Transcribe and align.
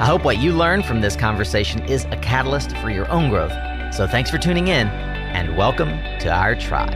I 0.00 0.06
hope 0.06 0.24
what 0.24 0.38
you 0.38 0.54
learn 0.54 0.82
from 0.82 1.02
this 1.02 1.14
conversation 1.14 1.84
is 1.84 2.06
a 2.06 2.16
catalyst 2.16 2.74
for 2.78 2.88
your 2.88 3.06
own 3.10 3.28
growth. 3.28 3.52
So 3.94 4.06
thanks 4.06 4.30
for 4.30 4.38
tuning 4.38 4.68
in 4.68 4.86
and 4.88 5.58
welcome 5.58 5.90
to 6.20 6.30
our 6.30 6.54
tribe. 6.54 6.94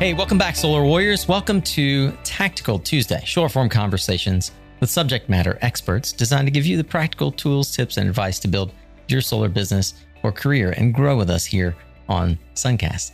Hey, 0.00 0.12
welcome 0.12 0.38
back, 0.38 0.56
Solar 0.56 0.82
Warriors. 0.82 1.28
Welcome 1.28 1.62
to 1.62 2.10
Tactical 2.24 2.80
Tuesday, 2.80 3.22
short 3.24 3.52
form 3.52 3.68
conversations 3.68 4.50
with 4.80 4.90
subject 4.90 5.28
matter 5.28 5.56
experts 5.60 6.10
designed 6.10 6.48
to 6.48 6.50
give 6.50 6.66
you 6.66 6.76
the 6.76 6.82
practical 6.82 7.30
tools, 7.30 7.70
tips, 7.70 7.96
and 7.96 8.08
advice 8.08 8.40
to 8.40 8.48
build 8.48 8.72
your 9.06 9.20
solar 9.20 9.48
business 9.48 9.94
or 10.24 10.32
career 10.32 10.74
and 10.76 10.92
grow 10.92 11.16
with 11.16 11.30
us 11.30 11.44
here 11.44 11.76
on 12.08 12.40
Suncast. 12.56 13.12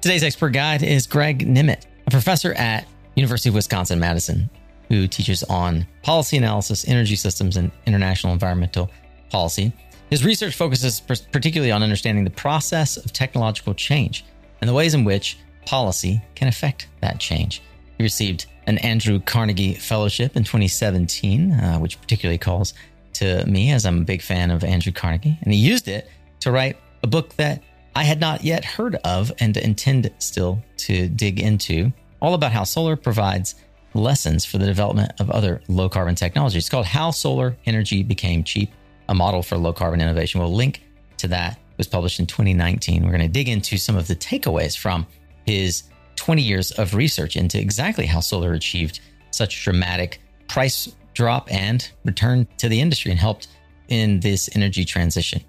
Today's 0.00 0.22
expert 0.22 0.50
guide 0.50 0.84
is 0.84 1.08
Greg 1.08 1.44
Nemet, 1.44 1.86
a 2.06 2.10
professor 2.12 2.52
at 2.52 2.86
University 3.16 3.48
of 3.48 3.54
Wisconsin 3.54 3.98
Madison, 3.98 4.48
who 4.88 5.08
teaches 5.08 5.42
on 5.44 5.86
policy 6.02 6.36
analysis, 6.36 6.86
energy 6.86 7.16
systems, 7.16 7.56
and 7.56 7.72
international 7.86 8.32
environmental 8.32 8.90
policy. 9.30 9.72
His 10.10 10.24
research 10.24 10.54
focuses 10.54 11.00
particularly 11.00 11.72
on 11.72 11.82
understanding 11.82 12.24
the 12.24 12.30
process 12.30 12.96
of 12.96 13.12
technological 13.12 13.74
change 13.74 14.24
and 14.60 14.68
the 14.68 14.74
ways 14.74 14.94
in 14.94 15.04
which 15.04 15.38
policy 15.66 16.22
can 16.36 16.46
affect 16.46 16.88
that 17.00 17.18
change. 17.18 17.62
He 17.98 18.04
received 18.04 18.46
an 18.66 18.78
Andrew 18.78 19.18
Carnegie 19.18 19.74
Fellowship 19.74 20.36
in 20.36 20.44
2017, 20.44 21.52
uh, 21.52 21.78
which 21.78 22.00
particularly 22.00 22.38
calls 22.38 22.74
to 23.14 23.44
me 23.46 23.72
as 23.72 23.86
I'm 23.86 24.02
a 24.02 24.04
big 24.04 24.22
fan 24.22 24.50
of 24.50 24.62
Andrew 24.62 24.92
Carnegie. 24.92 25.38
And 25.42 25.52
he 25.52 25.58
used 25.58 25.88
it 25.88 26.08
to 26.40 26.52
write 26.52 26.76
a 27.02 27.06
book 27.06 27.34
that 27.36 27.62
I 27.94 28.04
had 28.04 28.20
not 28.20 28.44
yet 28.44 28.64
heard 28.64 28.96
of 28.96 29.32
and 29.40 29.56
intend 29.56 30.10
still 30.18 30.62
to 30.78 31.08
dig 31.08 31.40
into 31.40 31.92
all 32.20 32.34
about 32.34 32.52
how 32.52 32.64
solar 32.64 32.96
provides 32.96 33.54
lessons 33.94 34.44
for 34.44 34.58
the 34.58 34.66
development 34.66 35.12
of 35.20 35.30
other 35.30 35.62
low 35.68 35.88
carbon 35.88 36.14
technologies. 36.14 36.64
It's 36.64 36.68
called 36.68 36.86
How 36.86 37.10
Solar 37.10 37.56
Energy 37.66 38.02
Became 38.02 38.44
Cheap, 38.44 38.70
a 39.08 39.14
model 39.14 39.42
for 39.42 39.56
low 39.56 39.72
carbon 39.72 40.00
innovation. 40.00 40.40
We'll 40.40 40.54
link 40.54 40.82
to 41.18 41.28
that. 41.28 41.54
It 41.54 41.78
was 41.78 41.86
published 41.86 42.20
in 42.20 42.26
2019. 42.26 43.02
We're 43.02 43.10
going 43.10 43.20
to 43.20 43.28
dig 43.28 43.48
into 43.48 43.76
some 43.76 43.96
of 43.96 44.06
the 44.06 44.16
takeaways 44.16 44.76
from 44.76 45.06
his 45.46 45.84
20 46.16 46.42
years 46.42 46.72
of 46.72 46.94
research 46.94 47.36
into 47.36 47.60
exactly 47.60 48.06
how 48.06 48.20
solar 48.20 48.52
achieved 48.52 49.00
such 49.30 49.64
dramatic 49.64 50.20
price 50.48 50.94
drop 51.14 51.50
and 51.52 51.90
return 52.04 52.46
to 52.58 52.68
the 52.68 52.80
industry 52.80 53.10
and 53.10 53.20
helped 53.20 53.48
in 53.88 54.20
this 54.20 54.48
energy 54.54 54.84
transition. 54.84 55.42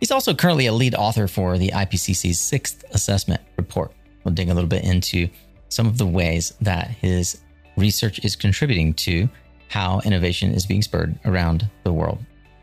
He's 0.00 0.10
also 0.10 0.34
currently 0.34 0.66
a 0.66 0.72
lead 0.72 0.94
author 0.94 1.28
for 1.28 1.58
the 1.58 1.68
IPCC's 1.68 2.40
sixth 2.40 2.84
assessment 2.90 3.40
report. 3.56 3.92
We'll 4.24 4.34
dig 4.34 4.48
a 4.48 4.54
little 4.54 4.68
bit 4.68 4.84
into 4.84 5.28
some 5.72 5.86
of 5.86 5.98
the 5.98 6.06
ways 6.06 6.52
that 6.60 6.88
his 6.88 7.40
research 7.76 8.24
is 8.24 8.36
contributing 8.36 8.92
to 8.94 9.28
how 9.68 10.00
innovation 10.04 10.52
is 10.52 10.66
being 10.66 10.82
spurred 10.82 11.18
around 11.24 11.68
the 11.84 11.92
world. 11.92 12.18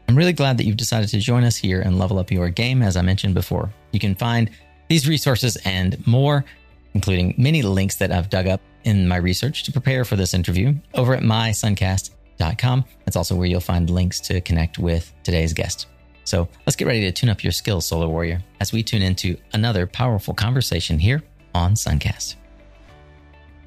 I'm 0.08 0.16
really 0.16 0.34
glad 0.34 0.58
that 0.58 0.66
you've 0.66 0.78
decided 0.78 1.10
to 1.10 1.20
join 1.20 1.44
us 1.44 1.56
here 1.56 1.82
and 1.82 2.00
level 2.00 2.20
up 2.20 2.32
your 2.32 2.50
game, 2.50 2.82
as 2.82 2.98
I 2.98 3.02
mentioned 3.02 3.34
before. 3.34 3.72
You 3.92 4.00
can 4.00 4.16
find 4.16 4.50
these 4.88 5.08
resources 5.08 5.56
and 5.66 6.06
more, 6.08 6.46
including 6.94 7.36
many 7.38 7.62
links 7.62 7.96
that 7.98 8.12
I've 8.12 8.30
dug 8.30 8.48
up 8.48 8.62
in 8.84 9.08
my 9.08 9.18
research 9.18 9.64
to 9.64 9.72
prepare 9.72 10.06
for 10.06 10.16
this 10.16 10.34
interview, 10.34 10.74
over 10.94 11.14
at 11.14 11.24
mysuncast.com. 11.24 12.86
That's 13.06 13.16
also 13.16 13.36
where 13.36 13.48
you'll 13.48 13.60
find 13.60 13.90
links 13.90 14.20
to 14.22 14.42
connect 14.42 14.80
with 14.80 15.12
today's 15.24 15.54
guest. 15.54 15.88
So 16.24 16.48
let's 16.66 16.76
get 16.76 16.88
ready 16.88 17.02
to 17.02 17.12
tune 17.12 17.30
up 17.30 17.44
your 17.44 17.52
skills, 17.52 17.88
Solar 17.88 18.08
Warrior, 18.08 18.44
as 18.60 18.72
we 18.72 18.84
tune 18.84 19.02
into 19.02 19.36
another 19.54 19.88
powerful 19.88 20.34
conversation 20.34 21.00
here 21.00 21.24
on 21.56 21.74
Suncast. 21.74 22.36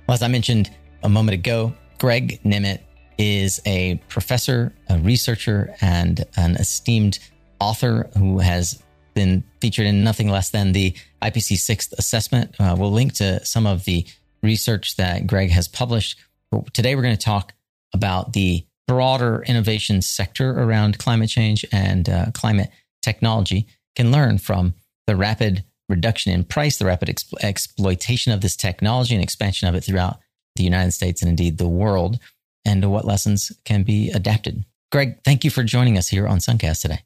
Well, 0.06 0.14
as 0.14 0.22
I 0.22 0.28
mentioned 0.28 0.70
a 1.02 1.08
moment 1.08 1.34
ago, 1.34 1.72
Greg 1.98 2.40
Nemet 2.44 2.80
is 3.18 3.60
a 3.66 3.96
professor, 4.08 4.72
a 4.88 4.98
researcher, 4.98 5.74
and 5.80 6.24
an 6.36 6.56
esteemed 6.56 7.18
author 7.60 8.10
who 8.18 8.40
has 8.40 8.82
been 9.14 9.44
featured 9.60 9.86
in 9.86 10.02
nothing 10.02 10.28
less 10.28 10.50
than 10.50 10.72
the 10.72 10.96
IPCC 11.22 11.56
sixth 11.58 11.92
assessment. 11.98 12.54
Uh, 12.58 12.74
we'll 12.76 12.90
link 12.90 13.12
to 13.14 13.44
some 13.44 13.66
of 13.66 13.84
the 13.84 14.04
research 14.42 14.96
that 14.96 15.26
Greg 15.26 15.50
has 15.50 15.68
published. 15.68 16.18
But 16.50 16.74
today 16.74 16.96
we're 16.96 17.02
going 17.02 17.16
to 17.16 17.24
talk 17.24 17.54
about 17.94 18.32
the 18.32 18.66
broader 18.88 19.44
innovation 19.46 20.02
sector 20.02 20.50
around 20.50 20.98
climate 20.98 21.30
change 21.30 21.64
and 21.72 22.08
uh, 22.08 22.26
climate 22.34 22.70
technology 23.02 23.66
can 23.94 24.10
learn 24.10 24.38
from 24.38 24.74
the 25.06 25.14
rapid 25.14 25.64
reduction 25.92 26.32
in 26.32 26.44
price, 26.44 26.78
the 26.78 26.86
rapid 26.86 27.22
exploitation 27.40 28.32
of 28.32 28.40
this 28.40 28.56
technology 28.56 29.14
and 29.14 29.22
expansion 29.22 29.68
of 29.68 29.74
it 29.74 29.82
throughout 29.82 30.18
the 30.56 30.64
United 30.64 30.92
States 30.92 31.22
and 31.22 31.28
indeed 31.28 31.58
the 31.58 31.68
world, 31.68 32.18
and 32.64 32.90
what 32.90 33.04
lessons 33.04 33.52
can 33.64 33.82
be 33.82 34.10
adapted. 34.10 34.64
Greg, 34.90 35.18
thank 35.24 35.44
you 35.44 35.50
for 35.50 35.62
joining 35.62 35.96
us 35.96 36.08
here 36.08 36.26
on 36.26 36.38
Suncast 36.38 36.82
today. 36.82 37.00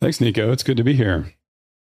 Thanks, 0.00 0.20
Nico. 0.20 0.52
It's 0.52 0.62
good 0.62 0.76
to 0.76 0.84
be 0.84 0.94
here. 0.94 1.32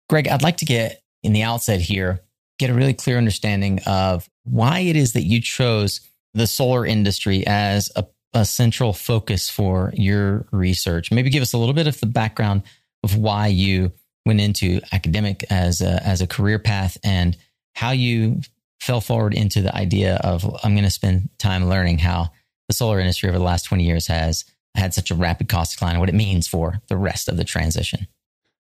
Greg, 0.10 0.28
I'd 0.28 0.44
like 0.44 0.58
to 0.58 0.66
get 0.66 1.02
in 1.24 1.34
the 1.34 1.44
outset 1.44 1.82
here, 1.82 2.22
get 2.60 2.70
a 2.70 2.74
really 2.74 2.94
clear 2.94 3.18
understanding 3.18 3.80
of 3.86 4.30
why 4.44 4.80
it 4.80 4.96
is 4.96 5.14
that 5.14 5.24
you 5.24 5.42
chose 5.42 6.02
the 6.34 6.48
solar 6.48 6.86
industry 6.86 7.46
as 7.48 7.92
a, 7.96 8.06
a 8.34 8.46
central 8.46 8.94
focus 8.94 9.50
for 9.50 9.92
your 9.96 10.46
research. 10.52 11.12
Maybe 11.12 11.30
give 11.30 11.42
us 11.42 11.54
a 11.54 11.58
little 11.58 11.74
bit 11.74 11.88
of 11.88 12.00
the 12.00 12.06
background 12.06 12.64
of 13.04 13.18
why 13.18 13.48
you 13.48 13.92
went 14.26 14.42
into 14.42 14.82
academic 14.92 15.46
as 15.50 15.82
a, 15.82 16.02
as 16.06 16.22
a 16.22 16.28
career 16.28 16.60
path 16.60 16.98
and 17.04 17.38
how 17.76 17.92
you 17.92 18.42
fell 18.80 19.02
forward 19.02 19.34
into 19.34 19.62
the 19.62 19.76
idea 19.76 20.18
of 20.18 20.46
I'm 20.64 20.74
going 20.74 20.84
to 20.84 20.92
spend 20.92 21.30
time 21.38 21.68
learning 21.68 22.00
how 22.00 22.32
the 22.68 22.74
solar 22.74 23.00
industry 23.00 23.30
over 23.30 23.38
the 23.38 23.44
last 23.44 23.64
20 23.64 23.84
years 23.84 24.08
has 24.08 24.46
had 24.76 24.94
such 24.94 25.12
a 25.12 25.16
rapid 25.16 25.50
cost 25.50 25.74
decline 25.74 25.92
and 25.92 26.00
what 26.00 26.10
it 26.10 26.16
means 26.16 26.48
for 26.48 26.82
the 26.88 26.98
rest 26.98 27.30
of 27.30 27.38
the 27.38 27.44
transition. 27.44 28.08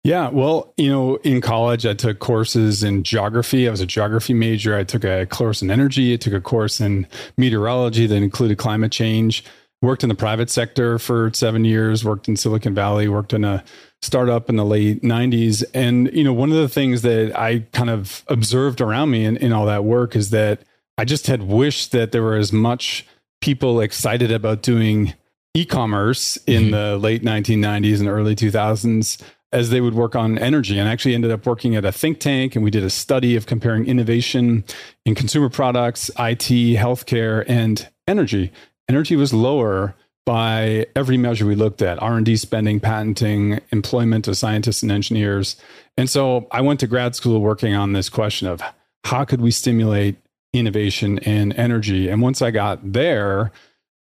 Yeah, 0.03 0.29
well, 0.29 0.73
you 0.75 0.89
know, 0.89 1.15
in 1.17 1.39
college, 1.39 1.85
I 1.85 1.93
took 1.93 2.19
courses 2.19 2.83
in 2.83 3.03
geography. 3.03 3.69
I 3.69 3.71
was 3.71 3.79
a 3.79 3.85
geography 3.85 4.33
major. 4.33 4.75
I 4.75 4.83
took 4.83 5.05
a 5.05 5.25
course 5.25 5.61
in 5.61 5.71
energy. 5.71 6.13
I 6.13 6.17
took 6.17 6.33
a 6.33 6.41
course 6.41 6.81
in 6.81 7.07
meteorology 7.37 8.05
that 8.05 8.15
included 8.15 8.57
climate 8.57 8.91
change. 8.91 9.45
Worked 9.81 10.03
in 10.03 10.09
the 10.09 10.15
private 10.15 10.49
sector 10.49 10.99
for 10.99 11.31
seven 11.33 11.63
years. 11.63 12.03
Worked 12.03 12.27
in 12.27 12.35
Silicon 12.35 12.75
Valley. 12.75 13.07
Worked 13.07 13.31
in 13.31 13.45
a 13.45 13.63
startup 14.03 14.49
in 14.49 14.57
the 14.57 14.65
late 14.65 15.01
90s 15.01 15.63
and 15.73 16.11
you 16.13 16.23
know 16.23 16.33
one 16.33 16.51
of 16.51 16.57
the 16.57 16.69
things 16.69 17.01
that 17.03 17.37
i 17.37 17.59
kind 17.71 17.89
of 17.89 18.23
observed 18.27 18.81
around 18.81 19.11
me 19.11 19.25
in, 19.25 19.37
in 19.37 19.53
all 19.53 19.65
that 19.65 19.83
work 19.83 20.15
is 20.15 20.29
that 20.31 20.61
i 20.97 21.05
just 21.05 21.27
had 21.27 21.43
wished 21.43 21.91
that 21.91 22.11
there 22.11 22.21
were 22.21 22.35
as 22.35 22.51
much 22.51 23.05
people 23.41 23.79
excited 23.79 24.31
about 24.31 24.61
doing 24.61 25.13
e-commerce 25.53 26.37
in 26.47 26.63
mm-hmm. 26.63 26.71
the 26.71 26.97
late 26.97 27.23
1990s 27.23 27.99
and 27.99 28.09
early 28.09 28.35
2000s 28.35 29.21
as 29.53 29.69
they 29.69 29.79
would 29.79 29.93
work 29.93 30.15
on 30.15 30.37
energy. 30.39 30.79
And 30.79 30.89
I 30.89 30.91
actually 30.91 31.13
ended 31.13 31.29
up 31.29 31.45
working 31.45 31.75
at 31.75 31.85
a 31.85 31.91
think 31.91 32.19
tank 32.19 32.55
and 32.55 32.63
we 32.63 32.71
did 32.71 32.83
a 32.83 32.89
study 32.89 33.35
of 33.35 33.45
comparing 33.45 33.85
innovation 33.85 34.63
in 35.05 35.13
consumer 35.13 35.47
products 35.47 36.09
it 36.17 36.75
healthcare 36.75 37.45
and 37.47 37.87
energy. 38.07 38.51
Energy 38.89 39.15
was 39.15 39.31
lower 39.31 39.95
by 40.25 40.85
every 40.95 41.17
measure 41.17 41.45
we 41.45 41.55
looked 41.55 41.81
at 41.81 42.01
r&d 42.01 42.35
spending 42.37 42.79
patenting 42.79 43.59
employment 43.71 44.27
of 44.27 44.37
scientists 44.37 44.81
and 44.81 44.91
engineers. 44.91 45.55
And 45.97 46.09
so 46.09 46.47
i 46.51 46.61
went 46.61 46.79
to 46.81 46.87
grad 46.87 47.15
school 47.15 47.41
working 47.41 47.73
on 47.73 47.93
this 47.93 48.09
question 48.09 48.47
of 48.47 48.61
how 49.03 49.25
could 49.25 49.41
we 49.41 49.51
stimulate 49.51 50.15
innovation 50.53 51.17
in 51.19 51.51
energy? 51.53 52.09
And 52.09 52.21
once 52.21 52.41
i 52.41 52.51
got 52.51 52.93
there 52.93 53.51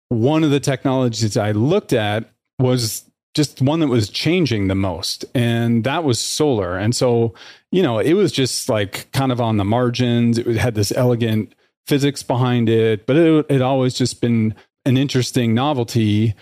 one 0.08 0.44
of 0.44 0.50
the 0.50 0.60
technologies 0.60 1.36
i 1.36 1.52
looked 1.52 1.92
at 1.92 2.30
was 2.58 3.04
just 3.34 3.62
one 3.62 3.80
that 3.80 3.88
was 3.88 4.10
changing 4.10 4.68
the 4.68 4.74
most 4.74 5.24
and 5.34 5.84
that 5.84 6.04
was 6.04 6.18
solar. 6.18 6.76
And 6.76 6.94
so 6.94 7.34
you 7.70 7.82
know 7.82 7.98
it 7.98 8.12
was 8.12 8.32
just 8.32 8.68
like 8.68 9.10
kind 9.12 9.32
of 9.32 9.40
on 9.40 9.56
the 9.56 9.64
margins. 9.64 10.36
It 10.38 10.56
had 10.56 10.74
this 10.74 10.92
elegant 10.92 11.54
physics 11.86 12.22
behind 12.22 12.68
it 12.68 13.06
but 13.06 13.16
it 13.16 13.46
it 13.48 13.62
always 13.62 13.94
just 13.94 14.20
been 14.20 14.54
an 14.84 14.96
interesting 14.96 15.54
novelty. 15.54 16.34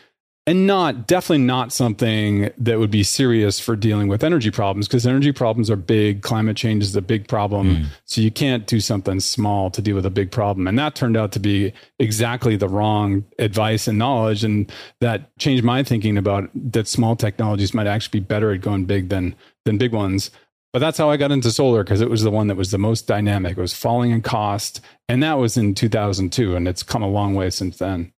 and 0.47 0.67
not 0.67 1.07
definitely 1.07 1.45
not 1.45 1.71
something 1.71 2.51
that 2.57 2.79
would 2.79 2.91
be 2.91 3.03
serious 3.03 3.61
for 3.61 3.77
dealing 3.77 4.09
with 4.09 4.25
energy 4.25 4.51
problems 4.51 4.89
because 4.89 5.07
energy 5.07 5.33
problems 5.33 5.71
are 5.71 5.77
big 5.77 6.23
climate 6.23 6.57
change 6.57 6.83
is 6.83 6.97
a 6.97 7.03
big 7.03 7.29
problem 7.29 7.77
mm. 7.77 7.87
so 8.07 8.23
you 8.23 8.31
can't 8.31 8.67
do 8.67 8.81
something 8.81 9.21
small 9.21 9.71
to 9.71 9.83
deal 9.83 9.95
with 9.95 10.07
a 10.07 10.11
big 10.11 10.31
problem 10.31 10.67
and 10.67 10.79
that 10.79 10.95
turned 10.95 11.15
out 11.15 11.31
to 11.31 11.39
be 11.39 11.73
exactly 11.99 12.57
the 12.57 12.69
wrong 12.69 13.23
advice 13.39 13.87
and 13.87 13.99
knowledge 13.99 14.43
and 14.43 14.73
that 15.01 15.37
changed 15.39 15.63
my 15.63 15.83
thinking 15.83 16.17
about 16.17 16.49
that 16.55 16.89
small 16.89 17.15
technologies 17.15 17.75
might 17.75 17.87
actually 17.87 18.19
be 18.19 18.25
better 18.25 18.51
at 18.51 18.63
going 18.63 18.87
big 18.87 19.11
than 19.11 19.37
than 19.67 19.77
big 19.77 19.93
ones 19.93 20.31
but 20.73 20.79
that's 20.79 20.99
how 20.99 21.11
I 21.11 21.17
got 21.17 21.33
into 21.33 21.51
solar 21.51 21.83
because 21.83 22.01
it 22.01 22.11
was 22.11 22.23
the 22.23 22.31
one 22.31 22.47
that 22.47 22.57
was 22.57 22.71
the 22.71 22.79
most 22.79 23.07
dynamic. 23.07 23.59
It 23.59 23.61
was 23.61 23.75
falling 23.75 24.13
in 24.13 24.23
cost. 24.23 24.81
And 25.09 25.23
that 25.23 25.35
was 25.35 25.57
in 25.57 25.75
2002. 25.75 26.55
And 26.55 26.69
it's 26.69 26.83
come 26.83 27.03
a 27.03 27.09
long 27.09 27.35
way 27.35 27.51
since 27.51 27.79
then. 27.79 28.13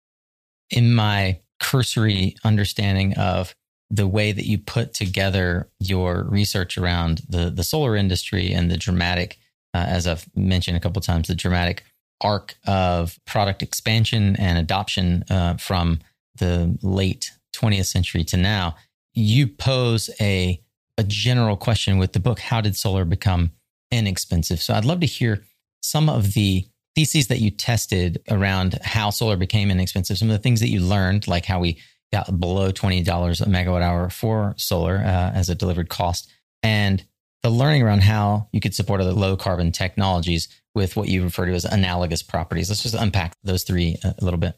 In 0.73 0.95
my 0.95 1.39
cursory 1.61 2.35
understanding 2.45 3.15
of 3.15 3.55
the 3.91 4.09
way 4.09 4.33
that 4.33 4.47
you 4.47 4.59
put 4.59 4.95
together 4.95 5.69
your 5.79 6.25
research 6.25 6.79
around 6.79 7.23
the, 7.29 7.51
the 7.51 7.63
solar 7.63 7.95
industry 7.95 8.53
and 8.53 8.71
the 8.71 8.79
dramatic, 8.79 9.39
uh, 9.75 9.85
as 9.87 10.07
I've 10.07 10.27
mentioned 10.35 10.77
a 10.77 10.81
couple 10.81 11.01
times, 11.03 11.29
the 11.29 11.35
dramatic 11.35 11.85
arc 12.23 12.57
of 12.67 13.19
product 13.27 13.63
expansion 13.63 14.35
and 14.37 14.59
adoption 14.59 15.25
uh, 15.29 15.57
from 15.59 16.01
the 16.37 16.79
late 16.83 17.33
20th 17.55 17.87
century 17.87 18.25
to 18.25 18.37
now, 18.37 18.77
you 19.15 19.47
pose 19.47 20.11
a 20.21 20.61
a 20.99 21.05
general 21.05 21.57
question 21.57 21.97
with 21.97 22.13
the 22.13 22.21
book 22.21 22.39
how 22.39 22.61
did 22.61 22.77
solar 22.77 23.05
become 23.05 23.51
inexpensive? 23.91 24.61
So 24.61 24.75
i'd 24.75 24.85
love 24.85 25.01
to 25.01 25.07
hear 25.07 25.43
some 25.83 26.09
of 26.09 26.35
the 26.35 26.67
theses 26.95 27.29
that 27.29 27.41
you 27.41 27.51
tested 27.51 28.23
around 28.31 28.79
how 28.83 29.11
solar 29.11 29.37
became 29.37 29.71
inexpensive 29.71 30.19
some 30.19 30.29
of 30.29 30.37
the 30.37 30.43
things 30.43 30.61
that 30.61 30.69
you 30.69 30.81
learned 30.81 31.27
like 31.27 31.45
how 31.45 31.59
we 31.61 31.79
got 32.13 32.39
below 32.39 32.71
$20 32.71 33.01
a 33.03 33.45
megawatt 33.47 33.83
hour 33.83 34.11
for 34.11 34.55
solar 34.59 34.97
uh, 34.97 35.31
as 35.35 35.49
a 35.49 35.55
delivered 35.55 35.89
cost 35.89 36.31
and 36.63 37.05
the 37.43 37.51
learning 37.51 37.83
around 37.83 38.03
how 38.03 38.49
you 38.53 38.61
could 38.61 38.75
support 38.75 39.01
other 39.01 39.13
low 39.13 39.37
carbon 39.37 39.73
technologies 39.73 40.49
with 40.75 40.97
what 40.97 41.09
you 41.09 41.25
refer 41.25 41.47
to 41.47 41.53
as 41.53 41.65
analogous 41.65 42.23
properties. 42.23 42.69
Let's 42.69 42.83
just 42.83 42.95
unpack 42.95 43.35
those 43.43 43.65
three 43.65 43.97
a 44.05 44.15
little 44.23 44.39
bit. 44.39 44.57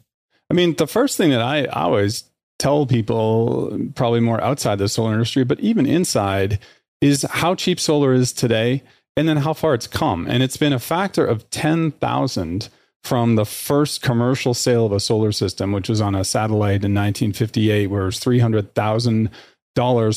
I 0.49 0.53
mean 0.53 0.75
the 0.75 0.87
first 0.87 1.17
thing 1.17 1.31
that 1.31 1.41
i 1.41 1.65
always 1.65 2.25
tell 2.59 2.85
people, 2.85 3.77
probably 3.95 4.19
more 4.19 4.41
outside 4.41 4.77
the 4.77 4.87
solar 4.87 5.13
industry, 5.13 5.43
but 5.43 5.59
even 5.59 5.85
inside, 5.85 6.59
is 7.01 7.23
how 7.29 7.55
cheap 7.55 7.79
solar 7.79 8.13
is 8.13 8.31
today 8.31 8.81
and 9.17 9.27
then 9.27 9.37
how 9.37 9.53
far 9.53 9.73
it's 9.73 9.87
come. 9.87 10.27
And 10.27 10.43
it's 10.43 10.57
been 10.57 10.73
a 10.73 10.79
factor 10.79 11.25
of 11.25 11.49
10,000 11.49 12.69
from 13.03 13.35
the 13.35 13.45
first 13.45 14.01
commercial 14.01 14.53
sale 14.53 14.85
of 14.85 14.91
a 14.91 14.99
solar 14.99 15.31
system, 15.31 15.71
which 15.71 15.87
was 15.87 16.01
on 16.01 16.15
a 16.15 16.23
satellite 16.23 16.83
in 16.83 16.93
1958, 16.93 17.87
where 17.87 18.01
it 18.01 18.05
was 18.05 18.19
$300,000 18.19 19.29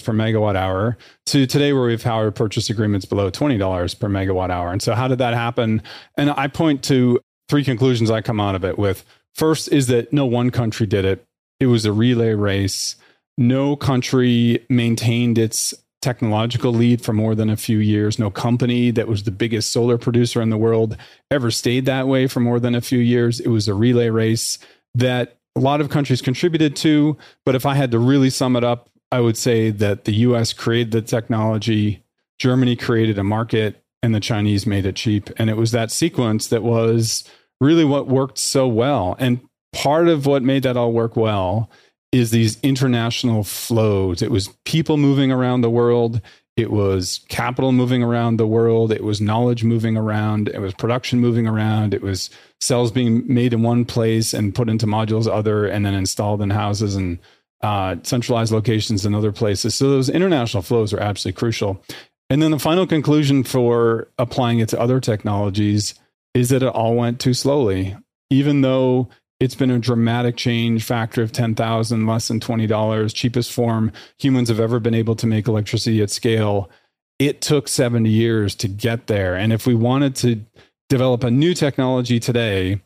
per 0.05 0.13
megawatt 0.13 0.57
hour, 0.57 0.97
to 1.27 1.47
today, 1.47 1.73
where 1.73 1.85
we 1.85 1.93
have 1.93 2.03
power 2.03 2.31
purchase 2.31 2.71
agreements 2.71 3.05
below 3.05 3.31
$20 3.31 4.01
per 4.01 4.09
megawatt 4.09 4.51
hour. 4.51 4.73
And 4.73 4.81
so, 4.81 4.95
how 4.95 5.07
did 5.07 5.19
that 5.19 5.35
happen? 5.35 5.83
And 6.17 6.31
I 6.31 6.49
point 6.49 6.83
to 6.85 7.21
three 7.49 7.65
conclusions 7.65 8.11
I 8.11 8.23
come 8.23 8.41
out 8.41 8.55
of 8.55 8.65
it 8.65 8.79
with. 8.79 9.05
First 9.35 9.71
is 9.71 9.87
that 9.89 10.13
no 10.13 10.27
one 10.27 10.51
country 10.51 10.87
did 10.87 11.05
it. 11.05 11.25
It 11.61 11.67
was 11.67 11.85
a 11.85 11.93
relay 11.93 12.33
race. 12.33 12.97
No 13.37 13.77
country 13.77 14.65
maintained 14.69 15.39
its 15.39 15.75
technological 16.01 16.73
lead 16.73 17.03
for 17.03 17.13
more 17.13 17.35
than 17.35 17.51
a 17.51 17.57
few 17.57 17.79
years. 17.79 18.19
No 18.19 18.31
company 18.31 18.91
that 18.93 19.09
was 19.09 19.25
the 19.25 19.31
biggest 19.31 19.73
solar 19.73 19.99
producer 19.99 20.41
in 20.41 20.51
the 20.51 20.59
world 20.59 20.97
ever 21.31 21.51
stayed 21.51 21.87
that 21.87 22.07
way 22.07 22.27
for 22.27 22.41
more 22.41 22.61
than 22.61 22.75
a 22.75 22.81
few 22.81 22.99
years. 22.99 23.41
It 23.41 23.49
was 23.49 23.69
a 23.69 23.75
relay 23.75 24.09
race 24.09 24.59
that 24.95 25.39
a 25.57 25.61
lot 25.61 25.81
of 25.81 25.91
countries 25.91 26.23
contributed 26.23 26.77
to. 26.77 27.17
But 27.45 27.55
if 27.55 27.67
I 27.67 27.75
had 27.75 27.91
to 27.91 27.99
really 27.99 28.31
sum 28.31 28.57
it 28.57 28.65
up, 28.65 28.89
I 29.11 29.21
would 29.21 29.37
say 29.37 29.71
that 29.71 30.05
the 30.05 30.15
US 30.15 30.53
created 30.53 30.93
the 30.93 31.03
technology, 31.03 32.05
Germany 32.39 32.77
created 32.77 33.19
a 33.19 33.25
market, 33.25 33.83
and 34.03 34.15
the 34.15 34.21
Chinese 34.21 34.67
made 34.67 34.87
it 34.87 34.97
cheap. 34.97 35.31
And 35.37 35.51
it 35.51 35.57
was 35.57 35.73
that 35.73 35.91
sequence 35.91 36.47
that 36.49 36.63
was 36.63 37.25
really 37.61 37.85
what 37.85 38.07
worked 38.07 38.39
so 38.39 38.69
well. 38.69 39.17
And 39.19 39.41
part 39.73 40.09
of 40.09 40.27
what 40.27 40.43
made 40.43 40.63
that 40.63 40.77
all 40.77 40.93
work 40.93 41.17
well 41.17 41.71
is 42.13 42.31
these 42.31 42.59
international 42.63 43.45
flows. 43.45 44.23
It 44.23 44.31
was 44.31 44.49
people 44.65 44.97
moving 44.97 45.31
around 45.31 45.61
the 45.61 45.71
world. 45.71 46.21
It 46.57 46.71
was 46.71 47.21
capital 47.29 47.71
moving 47.71 48.03
around 48.03 48.37
the 48.37 48.47
world. 48.47 48.91
It 48.91 49.05
was 49.05 49.21
knowledge 49.21 49.63
moving 49.63 49.97
around. 49.97 50.49
It 50.49 50.61
was 50.61 50.75
production 50.75 51.21
moving 51.21 51.47
around. 51.47 51.95
It 51.95 52.03
was 52.03 52.31
cells 52.61 52.91
being 52.91 53.23
made 53.33 53.53
in 53.53 53.63
one 53.63 53.85
place 53.85 54.35
and 54.35 54.55
put 54.55 54.69
into 54.69 54.87
modules 54.87 55.29
other 55.29 55.67
and 55.67 55.87
then 55.87 55.95
installed 55.95 56.43
in 56.43 56.51
houses 56.51 56.97
and 56.97 57.19
uh, 57.63 57.97
centralized 58.03 58.53
locations 58.53 59.05
in 59.05 59.15
other 59.15 59.33
places. 59.33 59.75
So 59.75 59.91
those 59.91 60.09
international 60.09 60.63
flows 60.63 60.93
are 60.93 61.01
absolutely 61.01 61.39
crucial. 61.39 61.83
And 62.31 62.43
then 62.43 62.51
the 62.51 62.59
final 62.59 62.87
conclusion 62.87 63.45
for 63.45 64.09
applying 64.19 64.59
it 64.59 64.69
to 64.71 64.81
other 64.81 65.01
technologies 65.01 65.95
is 66.35 66.51
that 66.51 66.63
it 66.63 66.69
all 66.69 66.95
went 66.95 67.21
too 67.21 67.35
slowly. 67.35 67.97
Even 68.31 68.61
though 68.61 69.09
it's 69.41 69.55
been 69.55 69.71
a 69.71 69.79
dramatic 69.79 70.37
change 70.37 70.85
factor 70.85 71.23
of 71.23 71.33
10,000, 71.33 72.07
less 72.07 72.29
than 72.29 72.41
$20, 72.41 73.15
cheapest 73.15 73.53
form 73.53 73.93
humans 74.19 74.49
have 74.49 74.61
ever 74.61 74.81
been 74.81 74.95
able 74.95 75.15
to 75.17 75.27
make 75.27 75.47
electricity 75.47 76.03
at 76.03 76.11
scale. 76.11 76.71
It 77.19 77.41
took 77.41 77.69
70 77.69 78.09
years 78.09 78.55
to 78.57 78.69
get 78.69 79.07
there. 79.07 79.37
And 79.37 79.53
if 79.53 79.67
we 79.67 79.75
wanted 79.75 80.17
to 80.17 80.41
develop 80.89 81.23
a 81.23 81.31
new 81.31 81.55
technology 81.55 82.19
today 82.19 82.81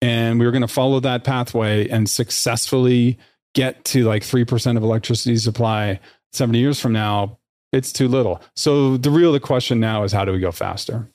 and 0.00 0.38
we 0.38 0.46
were 0.46 0.52
going 0.52 0.62
to 0.62 0.68
follow 0.68 1.00
that 1.00 1.24
pathway 1.24 1.88
and 1.88 2.08
successfully 2.08 3.18
get 3.54 3.84
to 3.86 4.04
like 4.04 4.22
3% 4.22 4.76
of 4.76 4.82
electricity 4.82 5.36
supply 5.36 6.00
70 6.32 6.58
years 6.58 6.80
from 6.80 6.92
now, 6.92 7.38
it's 7.72 7.92
too 7.92 8.08
little. 8.08 8.40
So 8.56 8.96
the 8.96 9.10
real 9.10 9.32
the 9.32 9.40
question 9.40 9.80
now 9.80 10.04
is 10.04 10.12
how 10.12 10.24
do 10.24 10.32
we 10.32 10.38
go 10.38 10.52
faster? 10.52 11.10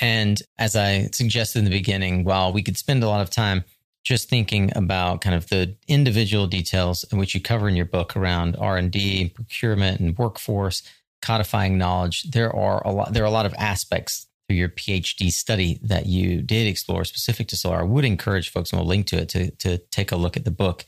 And 0.00 0.40
as 0.58 0.74
I 0.74 1.10
suggested 1.12 1.60
in 1.60 1.64
the 1.64 1.70
beginning, 1.70 2.24
while 2.24 2.52
we 2.52 2.62
could 2.62 2.78
spend 2.78 3.04
a 3.04 3.08
lot 3.08 3.20
of 3.20 3.30
time 3.30 3.64
just 4.04 4.28
thinking 4.28 4.70
about 4.74 5.20
kind 5.20 5.34
of 5.36 5.48
the 5.48 5.76
individual 5.86 6.46
details 6.46 7.04
in 7.12 7.18
which 7.18 7.34
you 7.34 7.40
cover 7.40 7.68
in 7.68 7.76
your 7.76 7.86
book 7.86 8.16
around 8.16 8.56
R&D, 8.56 9.30
procurement 9.30 10.00
and 10.00 10.18
workforce, 10.18 10.82
codifying 11.20 11.78
knowledge, 11.78 12.24
there 12.24 12.54
are 12.54 12.82
a 12.84 12.90
lot 12.90 13.12
there 13.12 13.22
are 13.22 13.26
a 13.26 13.30
lot 13.30 13.46
of 13.46 13.54
aspects 13.54 14.26
through 14.48 14.56
your 14.56 14.68
PhD 14.68 15.30
study 15.30 15.78
that 15.82 16.06
you 16.06 16.42
did 16.42 16.66
explore 16.66 17.04
specific 17.04 17.48
to 17.48 17.56
solar. 17.56 17.80
I 17.80 17.84
would 17.84 18.04
encourage 18.04 18.50
folks, 18.50 18.72
and 18.72 18.80
we'll 18.80 18.88
link 18.88 19.06
to 19.06 19.18
it, 19.18 19.28
to, 19.30 19.50
to 19.52 19.78
take 19.78 20.12
a 20.12 20.16
look 20.16 20.36
at 20.36 20.44
the 20.44 20.50
book. 20.50 20.84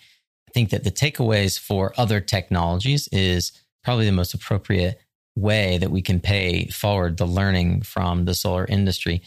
I 0.48 0.50
think 0.52 0.70
that 0.70 0.84
the 0.84 0.90
takeaways 0.90 1.58
for 1.58 1.94
other 1.96 2.20
technologies 2.20 3.08
is 3.12 3.52
probably 3.84 4.06
the 4.06 4.12
most 4.12 4.34
appropriate 4.34 5.00
way 5.36 5.78
that 5.78 5.90
we 5.90 6.02
can 6.02 6.20
pay 6.20 6.66
forward 6.66 7.16
the 7.16 7.26
learning 7.26 7.82
from 7.82 8.24
the 8.24 8.34
solar 8.34 8.64
industry. 8.66 9.22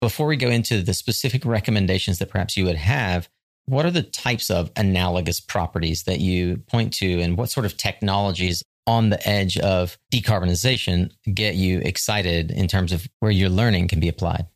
Before 0.00 0.26
we 0.26 0.36
go 0.36 0.48
into 0.48 0.82
the 0.82 0.94
specific 0.94 1.44
recommendations 1.44 2.18
that 2.18 2.30
perhaps 2.30 2.56
you 2.56 2.64
would 2.64 2.76
have, 2.76 3.28
what 3.66 3.84
are 3.84 3.90
the 3.90 4.02
types 4.02 4.50
of 4.50 4.70
analogous 4.76 5.40
properties 5.40 6.04
that 6.04 6.20
you 6.20 6.56
point 6.68 6.94
to, 6.94 7.20
and 7.20 7.36
what 7.36 7.50
sort 7.50 7.66
of 7.66 7.76
technologies 7.76 8.62
on 8.86 9.10
the 9.10 9.28
edge 9.28 9.58
of 9.58 9.98
decarbonization 10.10 11.10
get 11.34 11.54
you 11.54 11.80
excited 11.80 12.50
in 12.50 12.66
terms 12.66 12.92
of 12.92 13.06
where 13.20 13.30
your 13.30 13.50
learning 13.50 13.88
can 13.88 14.00
be 14.00 14.08
applied? 14.08 14.46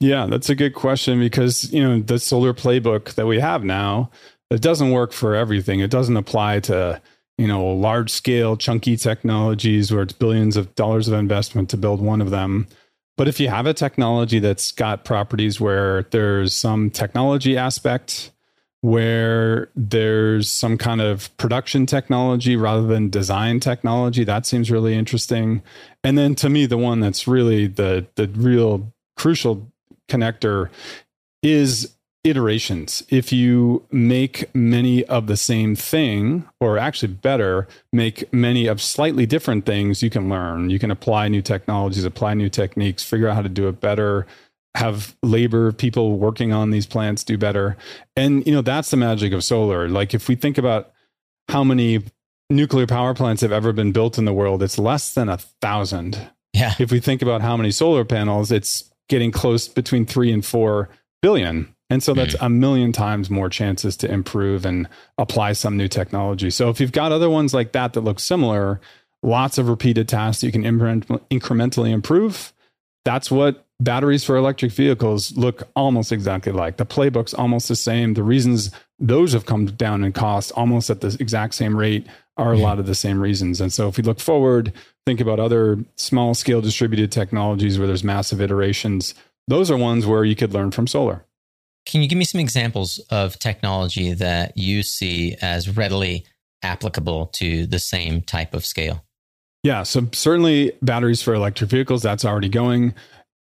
Yeah, 0.00 0.26
that's 0.26 0.50
a 0.50 0.54
good 0.54 0.74
question 0.74 1.20
because, 1.20 1.72
you 1.72 1.82
know, 1.82 2.00
the 2.00 2.18
solar 2.18 2.52
playbook 2.52 3.14
that 3.14 3.26
we 3.26 3.38
have 3.38 3.62
now, 3.62 4.10
it 4.50 4.60
doesn't 4.60 4.90
work 4.90 5.12
for 5.12 5.36
everything. 5.36 5.78
It 5.80 5.90
doesn't 5.90 6.16
apply 6.16 6.60
to, 6.60 7.00
you 7.38 7.46
know, 7.46 7.64
large 7.66 8.10
scale 8.10 8.56
chunky 8.56 8.96
technologies 8.96 9.92
where 9.92 10.02
it's 10.02 10.12
billions 10.12 10.56
of 10.56 10.74
dollars 10.74 11.06
of 11.06 11.14
investment 11.14 11.70
to 11.70 11.76
build 11.76 12.00
one 12.00 12.20
of 12.20 12.30
them. 12.30 12.66
But 13.20 13.28
if 13.28 13.38
you 13.38 13.50
have 13.50 13.66
a 13.66 13.74
technology 13.74 14.38
that's 14.38 14.72
got 14.72 15.04
properties 15.04 15.60
where 15.60 16.04
there's 16.04 16.56
some 16.56 16.88
technology 16.88 17.54
aspect, 17.54 18.30
where 18.80 19.68
there's 19.76 20.50
some 20.50 20.78
kind 20.78 21.02
of 21.02 21.36
production 21.36 21.84
technology 21.84 22.56
rather 22.56 22.86
than 22.86 23.10
design 23.10 23.60
technology, 23.60 24.24
that 24.24 24.46
seems 24.46 24.70
really 24.70 24.94
interesting. 24.94 25.62
And 26.02 26.16
then 26.16 26.34
to 26.36 26.48
me, 26.48 26.64
the 26.64 26.78
one 26.78 27.00
that's 27.00 27.28
really 27.28 27.66
the 27.66 28.06
the 28.14 28.26
real 28.28 28.90
crucial 29.18 29.70
connector 30.08 30.70
is 31.42 31.94
iterations. 32.22 33.02
If 33.08 33.32
you 33.32 33.86
make 33.90 34.54
many 34.54 35.04
of 35.06 35.26
the 35.26 35.36
same 35.36 35.74
thing, 35.74 36.46
or 36.60 36.78
actually 36.78 37.12
better, 37.12 37.66
make 37.92 38.30
many 38.32 38.66
of 38.66 38.82
slightly 38.82 39.26
different 39.26 39.64
things, 39.64 40.02
you 40.02 40.10
can 40.10 40.28
learn. 40.28 40.70
You 40.70 40.78
can 40.78 40.90
apply 40.90 41.28
new 41.28 41.42
technologies, 41.42 42.04
apply 42.04 42.34
new 42.34 42.48
techniques, 42.48 43.02
figure 43.02 43.28
out 43.28 43.36
how 43.36 43.42
to 43.42 43.48
do 43.48 43.68
it 43.68 43.80
better, 43.80 44.26
have 44.74 45.16
labor 45.22 45.72
people 45.72 46.18
working 46.18 46.52
on 46.52 46.70
these 46.70 46.86
plants 46.86 47.24
do 47.24 47.38
better. 47.38 47.76
And 48.16 48.46
you 48.46 48.52
know, 48.52 48.62
that's 48.62 48.90
the 48.90 48.96
magic 48.96 49.32
of 49.32 49.42
solar. 49.42 49.88
Like 49.88 50.14
if 50.14 50.28
we 50.28 50.36
think 50.36 50.58
about 50.58 50.92
how 51.48 51.64
many 51.64 52.02
nuclear 52.50 52.86
power 52.86 53.14
plants 53.14 53.42
have 53.42 53.52
ever 53.52 53.72
been 53.72 53.92
built 53.92 54.18
in 54.18 54.26
the 54.26 54.32
world, 54.32 54.62
it's 54.62 54.78
less 54.78 55.14
than 55.14 55.28
a 55.28 55.38
thousand. 55.38 56.30
Yeah. 56.52 56.74
If 56.78 56.92
we 56.92 57.00
think 57.00 57.22
about 57.22 57.42
how 57.42 57.56
many 57.56 57.70
solar 57.70 58.04
panels, 58.04 58.52
it's 58.52 58.90
getting 59.08 59.30
close 59.30 59.68
between 59.68 60.04
three 60.04 60.32
and 60.32 60.44
four 60.44 60.88
billion 61.22 61.74
And 61.90 62.02
so 62.02 62.14
that's 62.14 62.34
mm. 62.36 62.46
a 62.46 62.48
million 62.48 62.92
times 62.92 63.28
more 63.28 63.48
chances 63.48 63.96
to 63.98 64.10
improve 64.10 64.64
and 64.64 64.88
apply 65.18 65.52
some 65.52 65.76
new 65.76 65.88
technology. 65.88 66.48
So 66.50 66.70
if 66.70 66.80
you've 66.80 66.92
got 66.92 67.12
other 67.12 67.28
ones 67.28 67.52
like 67.52 67.72
that 67.72 67.92
that 67.92 68.02
look 68.02 68.20
similar, 68.20 68.80
lots 69.22 69.58
of 69.58 69.68
repeated 69.68 70.08
tasks 70.08 70.42
you 70.42 70.52
can 70.52 70.62
incrementally 70.62 71.90
improve. 71.90 72.52
That's 73.04 73.30
what 73.30 73.66
batteries 73.80 74.24
for 74.24 74.36
electric 74.36 74.72
vehicles 74.72 75.36
look 75.36 75.68
almost 75.74 76.12
exactly 76.12 76.52
like. 76.52 76.76
The 76.76 76.86
playbook's 76.86 77.34
almost 77.34 77.68
the 77.68 77.76
same. 77.76 78.14
The 78.14 78.22
reasons 78.22 78.70
those 78.98 79.32
have 79.32 79.46
come 79.46 79.66
down 79.66 80.04
in 80.04 80.12
cost 80.12 80.52
almost 80.54 80.90
at 80.90 81.00
the 81.00 81.16
exact 81.18 81.54
same 81.54 81.76
rate 81.76 82.06
are 82.36 82.52
a 82.52 82.58
lot 82.58 82.78
of 82.78 82.86
the 82.86 82.94
same 82.94 83.20
reasons. 83.20 83.60
And 83.60 83.72
so 83.72 83.88
if 83.88 83.96
we 83.96 84.02
look 84.02 84.20
forward, 84.20 84.72
think 85.06 85.20
about 85.20 85.40
other 85.40 85.78
small 85.96 86.34
scale 86.34 86.60
distributed 86.60 87.10
technologies 87.10 87.78
where 87.78 87.86
there's 87.86 88.04
massive 88.04 88.40
iterations, 88.40 89.14
those 89.48 89.70
are 89.70 89.76
ones 89.76 90.06
where 90.06 90.24
you 90.24 90.36
could 90.36 90.54
learn 90.54 90.70
from 90.70 90.86
solar. 90.86 91.24
Can 91.90 92.02
you 92.02 92.08
give 92.08 92.18
me 92.18 92.24
some 92.24 92.40
examples 92.40 93.00
of 93.10 93.36
technology 93.40 94.12
that 94.12 94.56
you 94.56 94.84
see 94.84 95.36
as 95.42 95.76
readily 95.76 96.24
applicable 96.62 97.26
to 97.32 97.66
the 97.66 97.80
same 97.80 98.22
type 98.22 98.54
of 98.54 98.64
scale? 98.64 99.04
Yeah, 99.64 99.82
so 99.82 100.06
certainly 100.12 100.72
batteries 100.80 101.20
for 101.20 101.34
electric 101.34 101.68
vehicles, 101.68 102.02
that's 102.02 102.24
already 102.24 102.48
going. 102.48 102.94